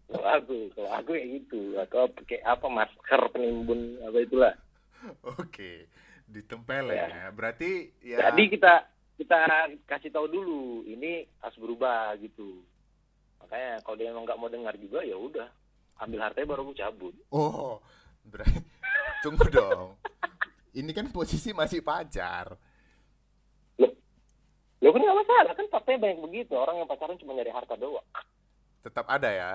[0.06, 4.54] Kalau aku, kalau aku ya gitu, atau pakai apa masker penimbun apa itulah.
[5.40, 5.90] Oke,
[6.30, 7.08] ditempel Ya.
[7.10, 7.24] ya.
[7.34, 9.38] Berarti ya Jadi kita kita
[9.88, 12.62] kasih tahu dulu ini harus berubah gitu.
[13.40, 15.48] Makanya kalau dia memang nggak mau dengar juga ya udah
[15.96, 17.14] ambil hartanya baru aku cabut.
[17.30, 17.80] Oh,
[18.22, 18.60] berarti
[19.24, 19.96] tunggu dong.
[20.72, 22.52] Ini kan posisi masih pacar.
[24.76, 28.04] Lo kan nggak masalah kan faktanya banyak begitu orang yang pacaran cuma nyari harta doang.
[28.84, 29.52] Tetap ada ya.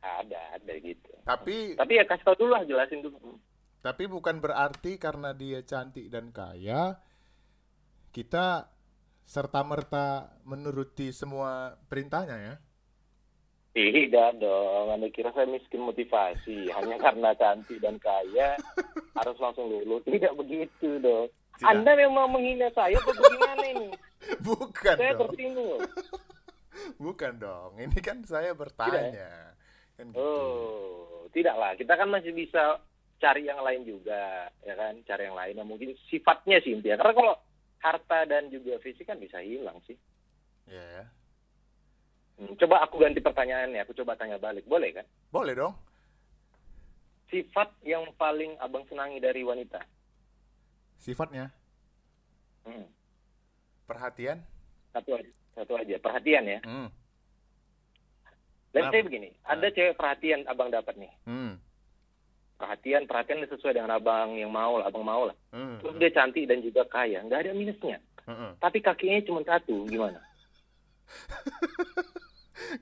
[0.00, 1.10] Ada ada gitu.
[1.24, 3.36] Tapi Tapi ya kasih tahu dulu lah jelasin dulu.
[3.80, 6.96] tapi bukan berarti karena dia cantik dan kaya
[8.16, 8.64] kita
[9.24, 12.54] serta merta menuruti semua perintahnya ya.
[13.74, 18.54] Tidak dong, anda kira saya miskin motivasi hanya karena cantik dan kaya
[19.18, 19.98] harus langsung lulu.
[20.06, 21.26] Tidak begitu dong.
[21.58, 21.66] Tidak.
[21.66, 23.88] Anda memang menghina saya atau bagaimana ini?
[24.46, 25.20] Bukan Saya dong.
[25.26, 25.80] tersinggung loh.
[27.04, 27.70] Bukan dong.
[27.78, 29.54] Ini kan saya bertanya.
[29.98, 30.18] Kan gitu.
[30.18, 31.78] Oh, tidaklah.
[31.78, 32.78] Kita kan masih bisa
[33.22, 34.98] cari yang lain juga, ya kan?
[35.06, 36.98] Cari yang lain yang mungkin sifatnya sih intinya.
[37.02, 37.34] Karena kalau
[37.84, 39.92] harta dan juga fisik kan bisa hilang sih.
[40.64, 41.04] Ya, ya.
[42.34, 43.84] Hmm, Coba aku ganti pertanyaannya.
[43.84, 44.64] Aku coba tanya balik.
[44.64, 45.06] Boleh kan?
[45.28, 45.76] Boleh dong.
[47.28, 49.84] Sifat yang paling abang senangi dari wanita?
[50.96, 51.52] Sifatnya
[52.64, 52.88] Hmm,
[53.84, 54.40] perhatian.
[54.88, 55.28] Satu aja.
[55.52, 56.00] Satu aja.
[56.00, 56.60] Perhatian ya.
[56.64, 56.88] Hmm.
[58.72, 58.92] Dan Kenapa?
[58.96, 59.28] saya begini.
[59.44, 61.12] Ada cewek perhatian abang dapat nih.
[61.28, 61.60] Hmm.
[62.64, 64.88] Perhatian, perhatian sesuai dengan abang yang mau lah.
[64.88, 65.36] Abang mau lah.
[65.52, 65.76] Hmm.
[65.84, 67.20] Terus dia cantik dan juga kaya.
[67.20, 68.00] Nggak ada minusnya.
[68.24, 68.56] Hmm.
[68.56, 69.84] Tapi kakinya cuma satu.
[69.84, 70.16] Gimana?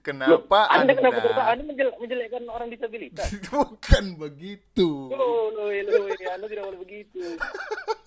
[0.07, 3.29] Kenapa Anda, Anda, kenapa Anda menjel- menjelekkan orang disabilitas?
[3.51, 5.11] bukan begitu?
[5.11, 7.21] Loh, loh, loh, Anda tidak boleh begitu.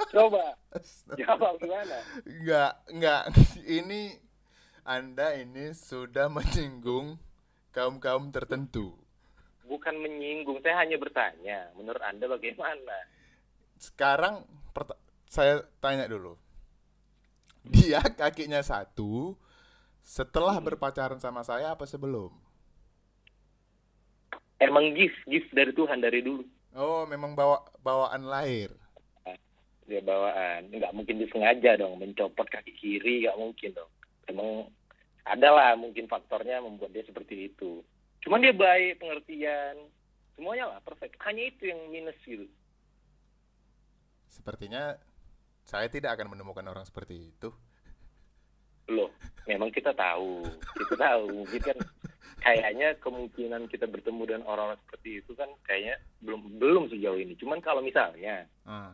[0.09, 0.55] Coba,
[1.19, 1.97] jawab gimana?
[2.23, 3.21] Enggak, enggak.
[3.67, 4.01] Ini
[4.87, 7.19] Anda ini sudah menyinggung
[7.75, 8.95] kaum-kaum tertentu.
[9.65, 11.73] Bukan menyinggung, saya hanya bertanya.
[11.73, 12.97] Menurut Anda bagaimana?
[13.81, 14.45] Sekarang
[15.25, 16.37] saya tanya dulu.
[17.65, 19.33] Dia kakinya satu
[20.05, 22.29] setelah berpacaran sama saya apa sebelum?
[24.61, 26.45] Emang gift, gift dari Tuhan dari dulu.
[26.77, 28.69] Oh, memang bawa bawaan lahir.
[29.89, 30.69] Dia bawaan.
[30.69, 33.91] Nggak mungkin disengaja dong, mencopot kaki kiri, nggak mungkin dong.
[34.29, 34.69] Emang
[35.25, 37.81] ada lah mungkin faktornya membuat dia seperti itu.
[38.25, 39.77] Cuman dia baik, pengertian,
[40.33, 41.13] semuanya lah perfect.
[41.21, 42.49] Hanya itu yang minus gitu.
[44.33, 44.97] Sepertinya
[45.61, 47.53] saya tidak akan menemukan orang seperti itu.
[48.89, 49.13] Loh,
[49.45, 50.41] memang kita tahu,
[50.77, 51.45] kita tahu.
[51.45, 51.77] Mungkin kan
[52.41, 57.33] kayaknya kemungkinan kita bertemu dengan orang-orang seperti itu kan kayaknya belum belum sejauh ini.
[57.37, 58.93] Cuman kalau misalnya Ah.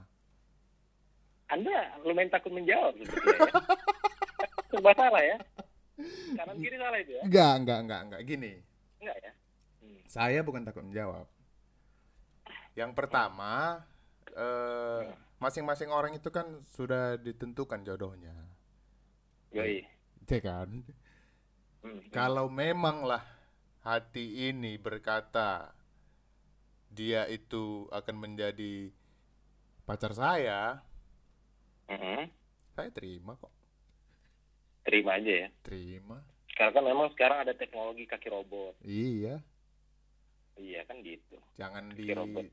[1.52, 3.52] Anda lumayan takut menjawab sepertinya ya.
[4.72, 5.38] Serba salah ya.
[6.40, 7.24] Kanan kiri salah itu ya.
[7.28, 8.22] Enggak, enggak, enggak, enggak.
[8.24, 8.52] Gini,
[9.02, 9.34] Enggak ya?
[9.82, 10.02] Hmm.
[10.06, 11.26] saya bukan takut menjawab.
[12.78, 13.82] Yang pertama,
[14.32, 15.10] eh,
[15.42, 18.38] masing-masing orang itu kan sudah ditentukan jodohnya,
[19.52, 19.82] Yoi.
[20.30, 20.86] ya kan?
[21.82, 22.02] Hmm.
[22.14, 23.26] Kalau memanglah
[23.82, 25.74] hati ini berkata
[26.94, 28.94] dia itu akan menjadi
[29.90, 30.86] pacar saya,
[31.90, 32.30] Mm-mm.
[32.78, 33.52] saya terima kok.
[34.86, 35.48] Terima aja ya.
[35.66, 36.31] Terima.
[36.52, 38.76] Sekarang kan memang sekarang ada teknologi kaki robot.
[38.84, 39.40] Iya,
[40.56, 41.40] Iya kan gitu.
[41.56, 42.46] jangan di Kaki robot.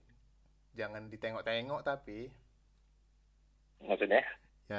[0.73, 2.31] jangan ditengok-tengok tapi
[3.83, 4.23] Maksudnya?
[4.69, 4.79] ya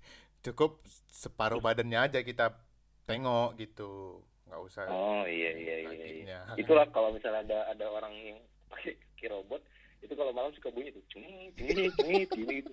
[0.44, 2.56] cukup separuh badannya aja kita
[3.04, 4.20] tengok gitu.
[4.48, 6.06] Nggak usah Oh iya iya iya.
[6.24, 6.38] iya.
[6.56, 9.60] Itulah kalau misalnya ada ada orang yang pakai kaki robot
[10.04, 12.72] itu kalau malam suka bunyi tuh cengit cengit cengit gini gitu.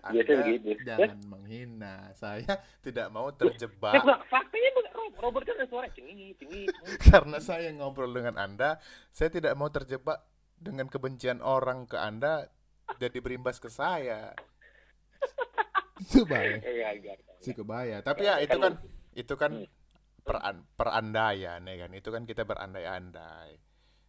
[0.00, 0.68] Anda begitu.
[0.82, 1.94] jangan menghina.
[2.12, 2.48] Saya
[2.80, 6.68] tidak mau Ya, terjebak Pak, faktanya bukan ro- robot kan ada suara cengit cengit.
[7.08, 10.24] karena saya ngobrol dengan Anda, saya tidak mau terjebak
[10.56, 12.48] dengan kebencian orang ke Anda
[12.96, 14.34] jadi berimbas ke saya.
[16.00, 16.58] Itu bahaya.
[16.60, 17.20] Eh, agak.
[17.38, 18.00] Sih kebaya.
[18.00, 18.72] Tapi ya itu kan
[19.12, 19.68] itu kan Hmm.
[20.20, 21.90] peran perandaian ya kan.
[21.92, 23.56] Itu kan kita berandai-andai.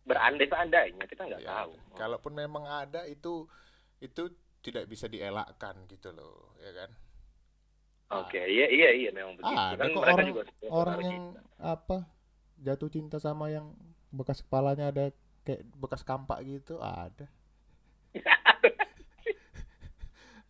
[0.04, 1.72] Berandai-andainya kita nggak Ya, tahu.
[1.94, 3.46] Kalaupun memang ada itu
[3.98, 4.24] itu
[4.60, 6.90] tidak bisa dielakkan gitu loh, ya kan?
[8.12, 9.48] Oke, iya iya iya memang begitu.
[9.50, 11.08] Ah, ada kan mereka orang juga orang kita.
[11.08, 11.26] yang
[11.58, 11.98] apa
[12.58, 13.72] jatuh cinta sama yang
[14.10, 15.04] bekas kepalanya ada
[15.42, 17.26] kayak bekas kampak gitu ada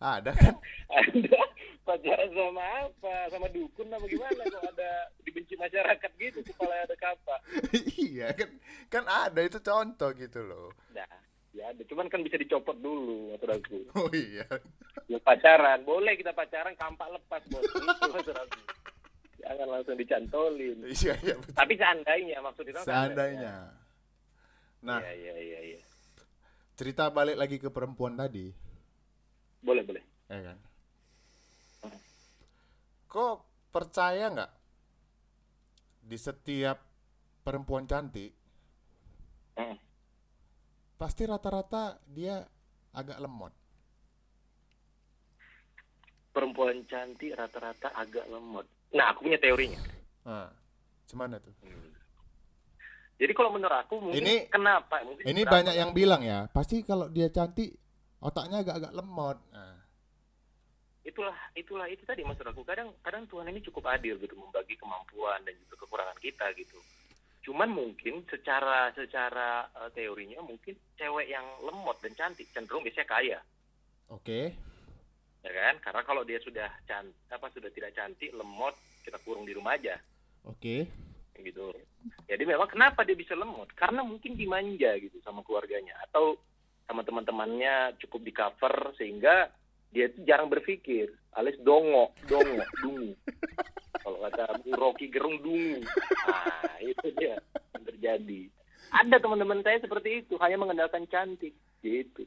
[0.02, 0.54] ada kan
[0.90, 1.40] Anda
[1.82, 3.14] pacaran sama apa?
[3.30, 4.90] Sama dukun apa gimana kok ada
[5.32, 7.40] dibenci masyarakat gitu kepala ada kapak.
[7.98, 8.50] iya kan
[8.86, 11.08] kan ada itu contoh gitu loh Nah,
[11.50, 11.80] ya ada.
[11.82, 13.78] Cuman kan bisa dicopot dulu maksud aku.
[13.98, 14.44] oh iya
[15.08, 17.64] Ya, pacaran, boleh kita pacaran kampak lepas bos.
[17.64, 18.58] Itu maksud aku.
[19.42, 20.78] Jangan langsung dicantolin.
[20.86, 21.56] iya iya betul.
[21.56, 22.72] Tapi seandainya maksudnya.
[22.74, 23.54] kan seandainya
[24.82, 25.80] nah Iya iya iya iya.
[26.74, 28.50] cerita balik lagi ke perempuan tadi
[29.60, 30.02] Boleh boleh.
[30.26, 30.58] ya kan
[33.06, 33.36] kok
[33.68, 34.50] percaya nggak
[36.12, 36.76] di setiap
[37.40, 38.36] perempuan cantik
[39.52, 39.76] Hmm.
[40.94, 42.44] pasti rata-rata dia
[42.92, 43.52] agak lemot
[46.28, 48.64] Perempuan cantik rata-rata agak lemot.
[48.92, 49.76] Nah, aku punya teorinya.
[50.24, 50.48] nah,
[51.04, 51.52] gimana tuh
[53.20, 54.98] Jadi kalau menurut aku mungkin Ini- kenapa?
[55.04, 57.76] Mungkin ini kenapa- banyak yang bilang ya pasti kalau dia cantik
[58.18, 59.71] otaknya agak-agak lemot nah,
[61.02, 62.62] itulah itulah itu tadi maksud aku.
[62.62, 66.78] Kadang kadang Tuhan ini cukup adil gitu membagi kemampuan dan juga kekurangan kita gitu.
[67.42, 73.38] Cuman mungkin secara secara eh, teorinya mungkin cewek yang lemot dan cantik cenderung biasanya kaya.
[74.10, 74.54] Oke.
[75.42, 75.74] Ya kan?
[75.82, 79.98] Karena kalau dia sudah cantik apa sudah tidak cantik lemot kita kurung di rumah aja.
[80.46, 80.86] Oke.
[81.34, 81.74] Gitu.
[82.30, 83.66] Jadi memang kenapa dia bisa lemot?
[83.74, 86.38] Karena mungkin dimanja gitu sama keluarganya atau
[86.86, 89.50] sama teman-temannya cukup di cover sehingga
[89.92, 91.12] dia itu jarang berpikir.
[91.32, 93.12] Alias dongo dongo dungu.
[94.02, 95.80] Kalau kata Bu Rocky Gerung dungu.
[96.26, 97.36] Nah itu dia
[97.76, 98.40] yang terjadi.
[98.92, 101.52] Ada teman-teman saya seperti itu hanya mengandalkan cantik.
[101.80, 102.24] Gitu.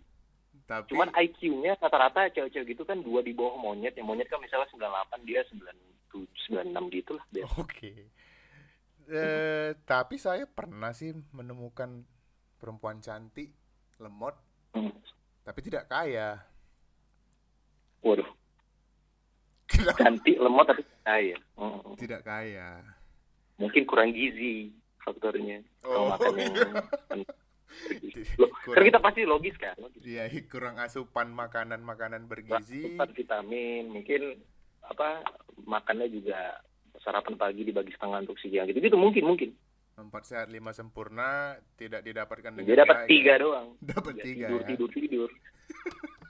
[0.65, 3.93] Tapi cuman IQ-nya rata-rata cewek-cewek gitu kan dua di bawah monyet.
[3.93, 7.25] Yang monyet kan misalnya 98 dia 97 96 gitu lah
[7.59, 7.91] oke.
[9.05, 12.01] Eh, tapi saya pernah sih menemukan
[12.57, 13.53] perempuan cantik
[14.01, 14.33] lemot
[14.75, 14.91] Hmm.
[15.47, 16.35] tapi tidak kaya
[18.05, 18.29] waduh
[19.65, 21.97] Kenapa cantik lemot tapi kaya Hmm.
[21.97, 22.85] tidak kaya
[23.57, 25.63] mungkin kurang gizi faktornya.
[25.81, 26.45] Oh, Kalau makan iya.
[26.45, 27.21] yang
[28.37, 29.75] Loh, Kurang- kita pasti logis kan.
[29.77, 29.99] Logis.
[30.01, 32.87] Iya, kurang asupan makanan-makanan bergizi.
[32.87, 34.39] Asupan vitamin, mungkin
[34.81, 35.21] apa
[35.61, 36.61] makannya juga
[36.97, 39.49] sarapan pagi dibagi setengah untuk siang gitu gitu mungkin mungkin
[39.95, 44.59] Empat sehat lima sempurna tidak didapatkan dengan dia dapat tiga doang Dapat Ya, tiga tidur
[44.59, 44.67] ya.
[44.67, 45.29] tidur tidur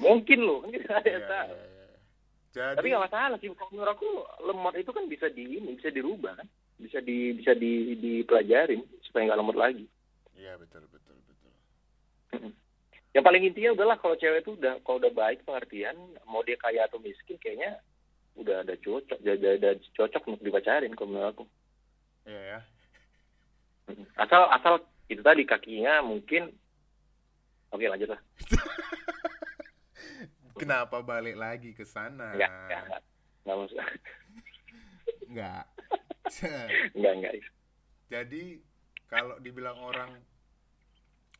[0.00, 1.54] mungkin loh kan kita ada yang tahu.
[1.54, 1.98] iya, iya.
[2.54, 4.08] Jadi tapi nggak masalah sih kalau menurut aku
[4.46, 6.48] lemot itu kan bisa di ini bisa dirubah kan?
[6.78, 9.86] Bisa di bisa di dipelajarin supaya nggak lemot lagi.
[10.38, 11.50] Iya, betul betul betul.
[13.14, 15.94] yang paling intinya udahlah kalau cewek itu udah kalau udah baik pengertian
[16.26, 17.78] mau dia kaya atau miskin kayaknya
[18.34, 21.44] udah ada cocok udah, udah, udah cocok untuk dipacarin kalau menurut aku.
[22.26, 22.60] Iya ya.
[24.16, 24.74] asal asal
[25.12, 26.48] itu tadi kakinya mungkin
[27.68, 28.20] oke lanjut lah
[30.54, 32.30] Kenapa balik lagi ke sana?
[32.32, 33.02] enggak enggak enggak
[33.44, 33.78] enggak maksud
[35.26, 35.64] Enggak.
[36.94, 37.32] enggak enggak
[38.06, 38.42] Jadi
[39.06, 40.10] kalau dibilang orang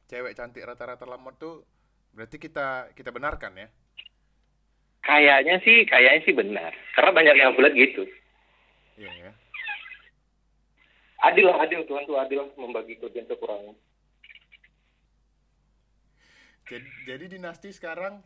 [0.04, 1.64] cewek cantik rata-rata lemot tuh
[2.10, 3.68] berarti kita kita benarkan ya?
[5.00, 8.08] kayaknya sih kayaknya sih benar karena banyak yang bulat gitu
[8.94, 9.32] Iya ya.
[11.24, 13.76] adil lah adil Tuhan tuh adil membagi kelebihan kekurangan
[16.64, 18.24] Jadi, jadi dinasti sekarang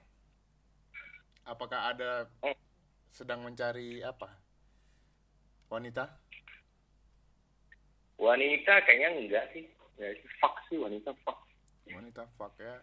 [1.48, 2.10] apakah ada
[2.42, 2.54] Eh.
[3.10, 4.28] sedang mencari apa?
[5.68, 6.04] Wanita?
[8.18, 9.62] wanita kayaknya enggak sih
[9.94, 11.38] ya fuck sih wanita fuck
[11.86, 12.74] Wanita fuck ya.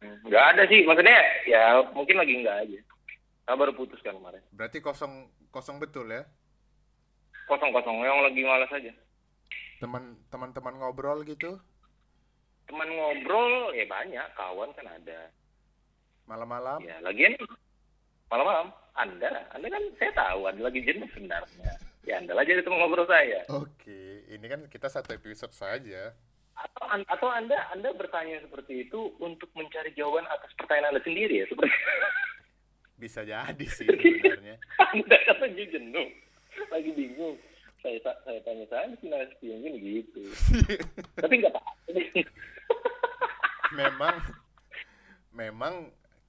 [0.00, 2.80] enggak ada sih maksudnya ya mungkin lagi enggak aja
[3.42, 6.24] Saya baru putus kan kemarin Berarti kosong kosong betul ya?
[7.44, 8.92] kosong kosong yang lagi malas aja
[9.76, 11.60] Teman teman-teman ngobrol gitu
[12.64, 15.28] teman ngobrol ya banyak kawan kan ada
[16.32, 16.78] malam-malam?
[16.80, 17.36] ya lagian
[18.32, 18.72] malam-malam.
[18.96, 21.72] Anda anda kan saya tahu anda lagi jenuh sebenarnya.
[22.08, 23.44] Ya anda lah jadi teman ngobrol saya.
[23.52, 26.16] Oke, ini kan kita satu episode saja.
[26.52, 31.46] atau atau anda anda bertanya seperti itu untuk mencari jawaban atas pertanyaan anda sendiri ya
[31.48, 31.72] seperti
[33.00, 34.60] Bisa jadi sih sebenarnya.
[34.92, 36.08] anda kan lagi jenuh.
[36.68, 37.36] Lagi bingung.
[37.80, 40.22] Saya saya tanya saya nasi mungkin gitu.
[41.24, 41.72] Tapi nggak apa
[43.72, 44.14] memang
[45.32, 45.74] memang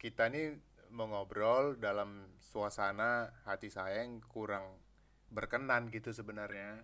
[0.03, 0.59] kita nih
[0.91, 4.75] mau ngobrol dalam suasana hati saya yang kurang
[5.31, 6.83] berkenan gitu sebenarnya.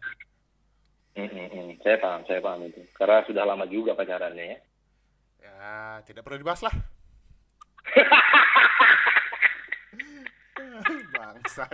[1.19, 1.84] Hmm, hmm.
[1.84, 4.60] saya paham saya paham itu karena sudah lama juga pacarannya ya
[5.39, 6.71] Ya, tidak perlu dibahas lah.
[11.15, 11.71] Bangsat.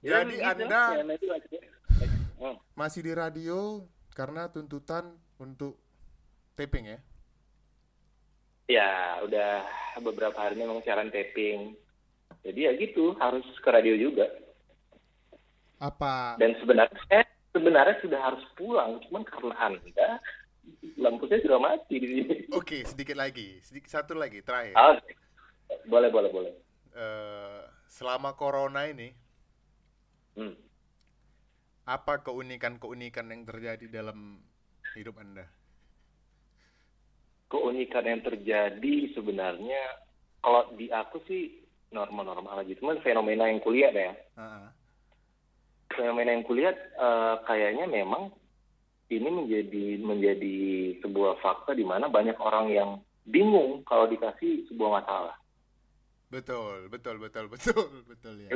[0.00, 0.46] Ya, Jadi gitu.
[0.46, 1.58] Anda- Ya, aja.
[2.40, 2.56] Hmm.
[2.72, 3.84] Masih di radio
[4.14, 5.76] karena tuntutan untuk
[6.56, 6.98] taping ya.
[8.70, 9.66] Ya, udah
[9.98, 11.74] beberapa hari ini memang siaran taping.
[12.46, 14.30] Jadi ya gitu, harus ke radio juga.
[15.82, 20.08] Apa Dan sebenarnya saya sebenarnya sudah harus pulang, cuman karena Anda
[20.94, 22.34] lampu saya sudah mati di sini.
[22.54, 23.58] Oke, sedikit lagi.
[23.58, 24.78] Sedikit satu lagi terakhir.
[24.78, 24.94] Ah,
[25.90, 26.52] boleh, boleh, boleh.
[26.94, 29.10] Eh, selama corona ini
[30.38, 30.54] Hmm.
[31.90, 34.38] apa keunikan-keunikan yang terjadi dalam
[34.94, 35.50] hidup Anda?
[37.50, 39.82] Keunikan yang terjadi sebenarnya
[40.38, 41.60] kalau di aku sih
[41.90, 44.14] normal-normal aja, cuman fenomena yang kulihat ya.
[44.38, 44.70] Ah,
[45.90, 48.30] fenomena yang kulihat eh, kayaknya memang
[49.10, 50.56] ini menjadi menjadi
[51.02, 52.90] sebuah fakta di mana banyak orang yang
[53.26, 55.36] bingung kalau dikasih sebuah masalah.
[56.30, 58.54] betul, betul, betul, betul, betul ya.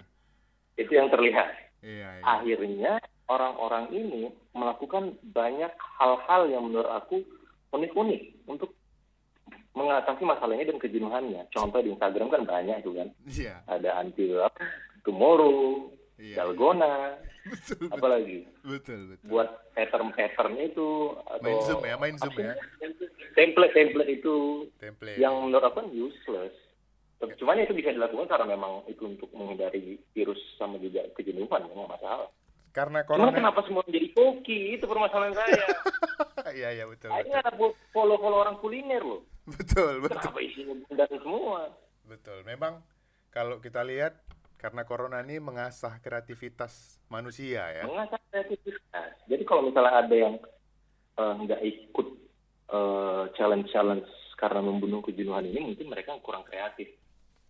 [0.79, 1.75] Itu yang terlihat.
[1.83, 2.25] Iya, iya.
[2.25, 2.93] Akhirnya
[3.27, 7.27] orang-orang ini melakukan banyak hal-hal yang menurut aku
[7.75, 8.71] unik-unik untuk
[9.75, 11.43] mengatasi masalahnya dan kejenuhannya.
[11.51, 13.09] Contoh di Instagram kan banyak tuh kan.
[13.27, 14.31] Iya, Ada anti
[15.03, 16.41] tomorrow, iya.
[16.41, 19.27] dalgona, Betul, betul, apalagi betul, betul.
[19.29, 20.89] buat pattern-pattern itu
[21.29, 22.57] atau Main Zoom ya, main Zoom ya.
[23.37, 24.37] template-template itu
[24.81, 25.21] Template.
[25.21, 26.57] yang menurut aku kan useless.
[27.21, 31.85] Tapi Cuman itu bisa dilakukan karena memang itu untuk menghindari virus sama juga kejenuhan, memang
[31.85, 32.33] masalah.
[32.73, 33.31] Karena corona.
[33.31, 34.81] kenapa semua menjadi koki?
[34.81, 35.53] Itu permasalahan saya.
[36.45, 37.57] Iya, iya, betul, nggak ada
[37.91, 39.25] follow-follow orang kuliner loh.
[39.45, 40.21] Betul, betul.
[40.21, 41.61] Kenapa isinya bundan semua?
[42.09, 42.39] Betul.
[42.49, 42.81] Memang
[43.29, 44.25] kalau kita lihat
[44.57, 47.85] karena corona ini mengasah kreativitas manusia ya.
[47.85, 49.13] Mengasah kreativitas.
[49.29, 50.35] Jadi kalau misalnya ada yang
[51.21, 52.09] eh, nggak ikut
[52.73, 54.09] eh, challenge-challenge
[54.41, 56.91] karena membunuh kejenuhan ini, mungkin mereka kurang kreatif.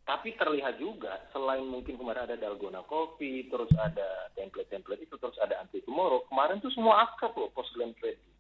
[0.05, 5.65] Tapi terlihat juga, selain mungkin kemarin ada Dalgona Coffee, terus ada template-template itu, terus ada
[5.65, 8.33] Anti Tomorrow, kemarin tuh semua akrab loh, post Glenn Fredly.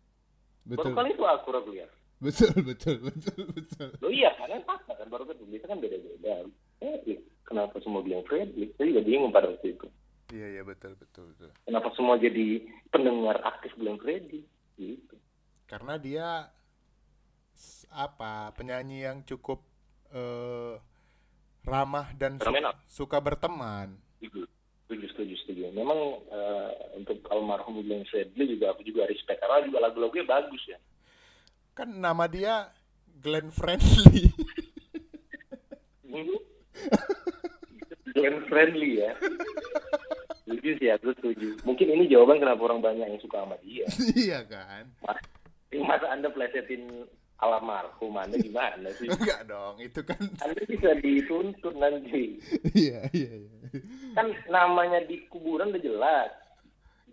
[0.76, 1.88] Baru kali itu aku ragu lihat.
[2.24, 3.88] Betul, betul, betul, betul.
[4.00, 6.48] Loh iya, karena fakta kan, baru kan biasa kan beda-beda.
[6.80, 8.72] Eh, iya, kenapa semua bilang Fredly?
[8.80, 9.86] Saya juga bingung pada waktu itu.
[10.32, 11.52] Iya iya betul betul betul.
[11.68, 14.40] Kenapa semua jadi pendengar aktif Glenn Fredly?
[14.80, 15.14] Gitu.
[15.68, 16.48] Karena dia
[17.92, 19.60] apa penyanyi yang cukup
[20.08, 20.80] eh,
[21.68, 24.00] ramah dan su- suka berteman.
[24.18, 24.48] Setuju,
[24.88, 25.62] setuju, setuju, setuju.
[25.76, 30.80] Memang eh, untuk almarhum Glenn Fredly juga aku juga respect karena juga lagu-lagunya bagus ya.
[31.74, 32.70] Kan nama dia
[33.18, 34.30] Glenn Friendly.
[36.14, 36.38] Hmm.
[38.14, 39.10] Glenn Friendly ya.
[40.46, 41.58] Setuju sih aku setuju.
[41.66, 43.82] Mungkin ini jawaban kenapa orang banyak yang suka sama dia.
[44.14, 44.86] iya kan?
[45.02, 45.18] Mas,
[45.74, 47.10] masa anda plesetin
[47.42, 49.10] almarhum anda gimana sih?
[49.10, 52.38] Enggak dong, itu kan Anda bisa dituntut nanti.
[52.78, 53.58] iya iya iya.
[54.14, 56.30] Kan namanya di kuburan udah jelas.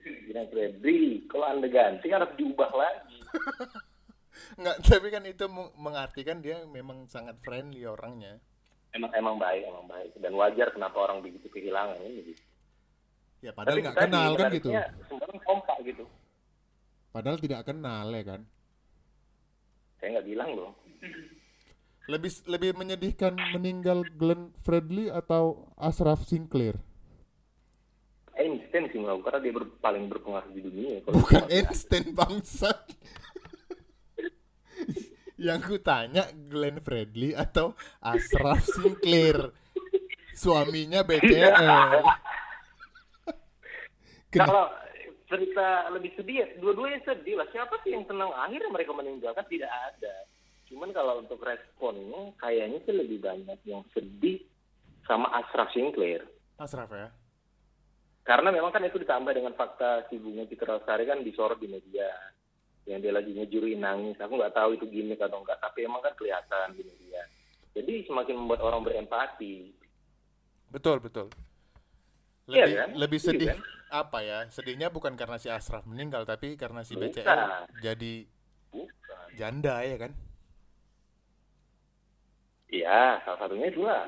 [0.05, 1.25] Glenn Fredly.
[1.25, 3.17] Kalau anda ganti kan harus diubah lagi.
[4.57, 5.45] Enggak, tapi kan itu
[5.77, 8.37] mengartikan dia memang sangat friendly orangnya.
[8.91, 10.11] Emang emang baik, emang baik.
[10.19, 12.35] Dan wajar kenapa orang begitu kehilangan ini.
[12.35, 12.43] Gitu.
[13.41, 14.69] Ya padahal nggak kenal kan gitu.
[15.09, 16.03] Semua kompak gitu.
[17.11, 18.41] Padahal tidak kenal ya kan.
[19.97, 20.71] Saya nggak bilang loh.
[22.09, 26.75] Lebih lebih menyedihkan meninggal Glenn Fredly atau Ashraf Sinclair?
[28.35, 30.99] Einstein sih menurut karena dia ber- paling berpengaruh di dunia.
[31.05, 32.79] Kalau Bukan Einstein bangsat.
[35.41, 39.49] Yang ku tanya Glenn Fredly atau Ashraf Sinclair.
[40.37, 41.57] Suaminya BCL.
[44.31, 44.69] Ken- Kalau
[45.25, 47.49] cerita lebih sedih, ya, dua-duanya sedih lah.
[47.49, 49.43] Siapa sih yang senang akhirnya mereka meninggalkan?
[49.49, 50.15] Tidak ada.
[50.69, 54.39] Cuman kalau untuk responnya, kayaknya sih lebih banyak yang sedih
[55.03, 56.23] sama Ashraf Sinclair.
[56.55, 57.09] Ashraf ya?
[58.23, 62.07] Karena memang kan itu ditambah dengan fakta si Bunga Citra Lestari kan disorot di media.
[62.91, 64.19] Yang dia lagi ngejuruin nangis.
[64.19, 65.63] Aku nggak tahu itu gimmick atau enggak.
[65.63, 67.23] Tapi emang kan kelihatan di media.
[67.71, 69.71] Jadi semakin membuat orang berempati.
[70.67, 71.31] Betul, betul.
[72.51, 72.89] Iya Lebih kan?
[72.99, 73.59] lebih Iya sedih kan?
[73.89, 74.39] apa ya?
[74.51, 77.07] Sedihnya bukan karena si Ashraf meninggal tapi karena si Bukan.
[77.15, 77.39] BCL
[77.79, 78.13] jadi
[78.69, 79.27] Bukan.
[79.39, 80.11] janda ya kan?
[82.71, 84.07] Iya, salah satunya itulah.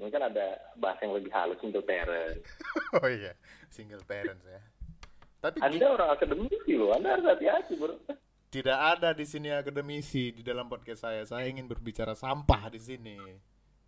[0.00, 0.46] Ini kan ada
[0.80, 2.38] bahasa yang lebih halus untuk parent.
[2.98, 3.34] Oh iya,
[3.70, 4.58] single parents ya.
[5.40, 7.96] Tapi Anda orang akademisi loh, Anda harus hati-hati bro.
[8.52, 11.24] tidak ada di sini akademisi di dalam podcast saya.
[11.24, 13.16] Saya ingin berbicara sampah di sini.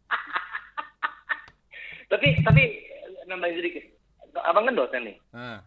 [2.12, 2.62] Tapi tapi
[3.24, 3.84] nambahin sedikit.
[4.44, 5.16] Abang kan dosen nih.
[5.32, 5.64] Nah,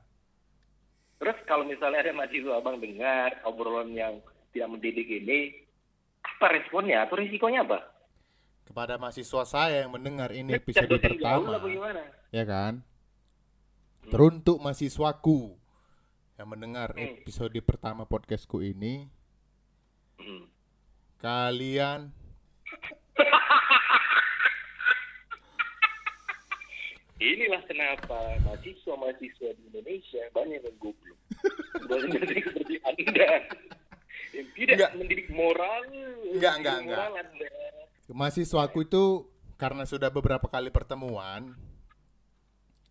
[1.16, 4.20] Terus kalau misalnya ada mahasiswa abang dengar obrolan yang
[4.52, 5.58] tidak mendidik ini,
[6.22, 7.80] apa responnya atau risikonya apa?
[8.66, 11.62] kepada mahasiswa saya yang mendengar ini episode pertama,
[12.34, 12.82] ya kan?
[12.82, 14.10] Hmm.
[14.10, 15.54] Teruntuk mahasiswaku
[16.36, 17.16] yang mendengar Hmm.
[17.18, 19.08] episode pertama podcastku ini,
[20.18, 20.48] Hmm.
[21.18, 22.12] kalian
[27.16, 31.16] Inilah kenapa mahasiswa-mahasiswa di Indonesia banyak yang goblok.
[32.12, 33.32] Seperti Anda
[34.36, 34.92] yang tidak Enggak.
[35.00, 35.80] mendidik moral.
[36.28, 37.48] Enggak, enggak, moral Anda.
[38.06, 39.04] mahasiswaku itu
[39.56, 41.56] karena sudah beberapa kali pertemuan,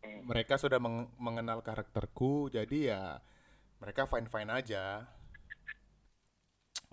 [0.01, 0.21] Hmm.
[0.25, 3.03] mereka sudah meng- mengenal karakterku, jadi ya
[3.85, 5.05] mereka fine-fine aja.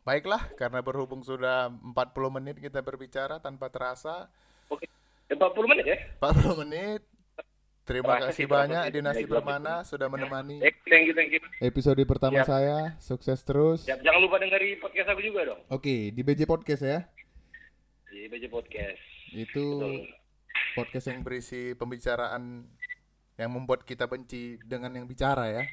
[0.03, 1.95] Baiklah, karena berhubung sudah 40
[2.35, 4.27] menit kita berbicara tanpa terasa,
[4.67, 4.83] Oke.
[5.31, 5.97] 40 menit ya?
[6.19, 7.01] 40 menit.
[7.87, 8.91] Terima kasih banyak.
[8.91, 11.41] Dinasti Baik, Permana sudah menemani Thank you, thank you.
[11.63, 12.47] episode pertama Siap.
[12.51, 12.77] saya.
[12.99, 13.87] Sukses terus.
[13.87, 15.61] Ya, jangan lupa dengerin podcast aku juga dong.
[15.71, 17.07] Oke, di BJ Podcast ya.
[18.11, 19.01] Di BJ Podcast.
[19.31, 20.11] Itu Betul.
[20.75, 22.67] podcast yang berisi pembicaraan
[23.39, 25.63] yang membuat kita benci dengan yang bicara ya.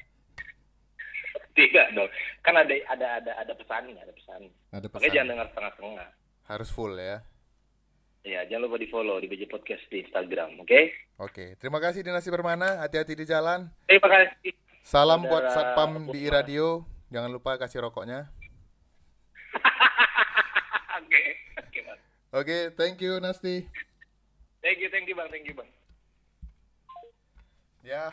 [1.59, 2.07] Tidak dong.
[2.39, 4.47] Kan ada ada ada ada pesannya, ada pesan.
[4.71, 5.11] Ada Makanya pesan.
[5.11, 6.07] jangan dengar setengah-setengah.
[6.47, 7.19] Harus full ya.
[8.23, 10.81] Ya, jangan lupa di follow di BJ Podcast di Instagram, oke?
[11.19, 12.79] Oke, terima kasih Dinasti Permana.
[12.83, 13.67] Hati-hati di jalan.
[13.87, 14.55] Terima kasih.
[14.83, 16.83] Salam buat Saudara satpam di radio.
[17.11, 18.31] Jangan lupa kasih rokoknya.
[20.99, 21.23] Oke,
[21.57, 21.99] oke bang.
[22.35, 23.65] Oke, thank you Nasti.
[24.61, 25.69] Thank you, thank you bang, thank you bang.
[27.81, 28.11] Ya,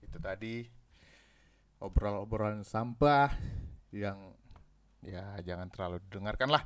[0.00, 0.66] itu tadi
[1.82, 3.34] obrolan-obrolan sampah
[3.90, 4.16] yang
[5.02, 6.64] ya jangan terlalu didengarkan lah.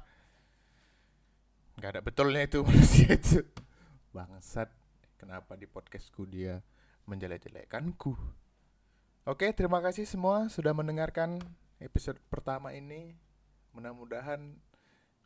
[1.80, 3.40] Gak ada betulnya itu manusia itu.
[4.12, 4.68] Bangsat,
[5.16, 6.60] kenapa di podcastku dia
[7.08, 8.12] menjelek-jelekkanku?
[9.26, 11.40] Oke, terima kasih semua sudah mendengarkan
[11.82, 13.16] episode pertama ini.
[13.74, 14.56] Mudah-mudahan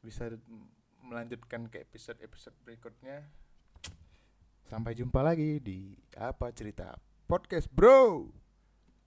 [0.01, 0.33] bisa
[1.05, 3.29] melanjutkan ke episode-episode berikutnya.
[4.67, 8.40] Sampai jumpa lagi di apa cerita podcast, bro.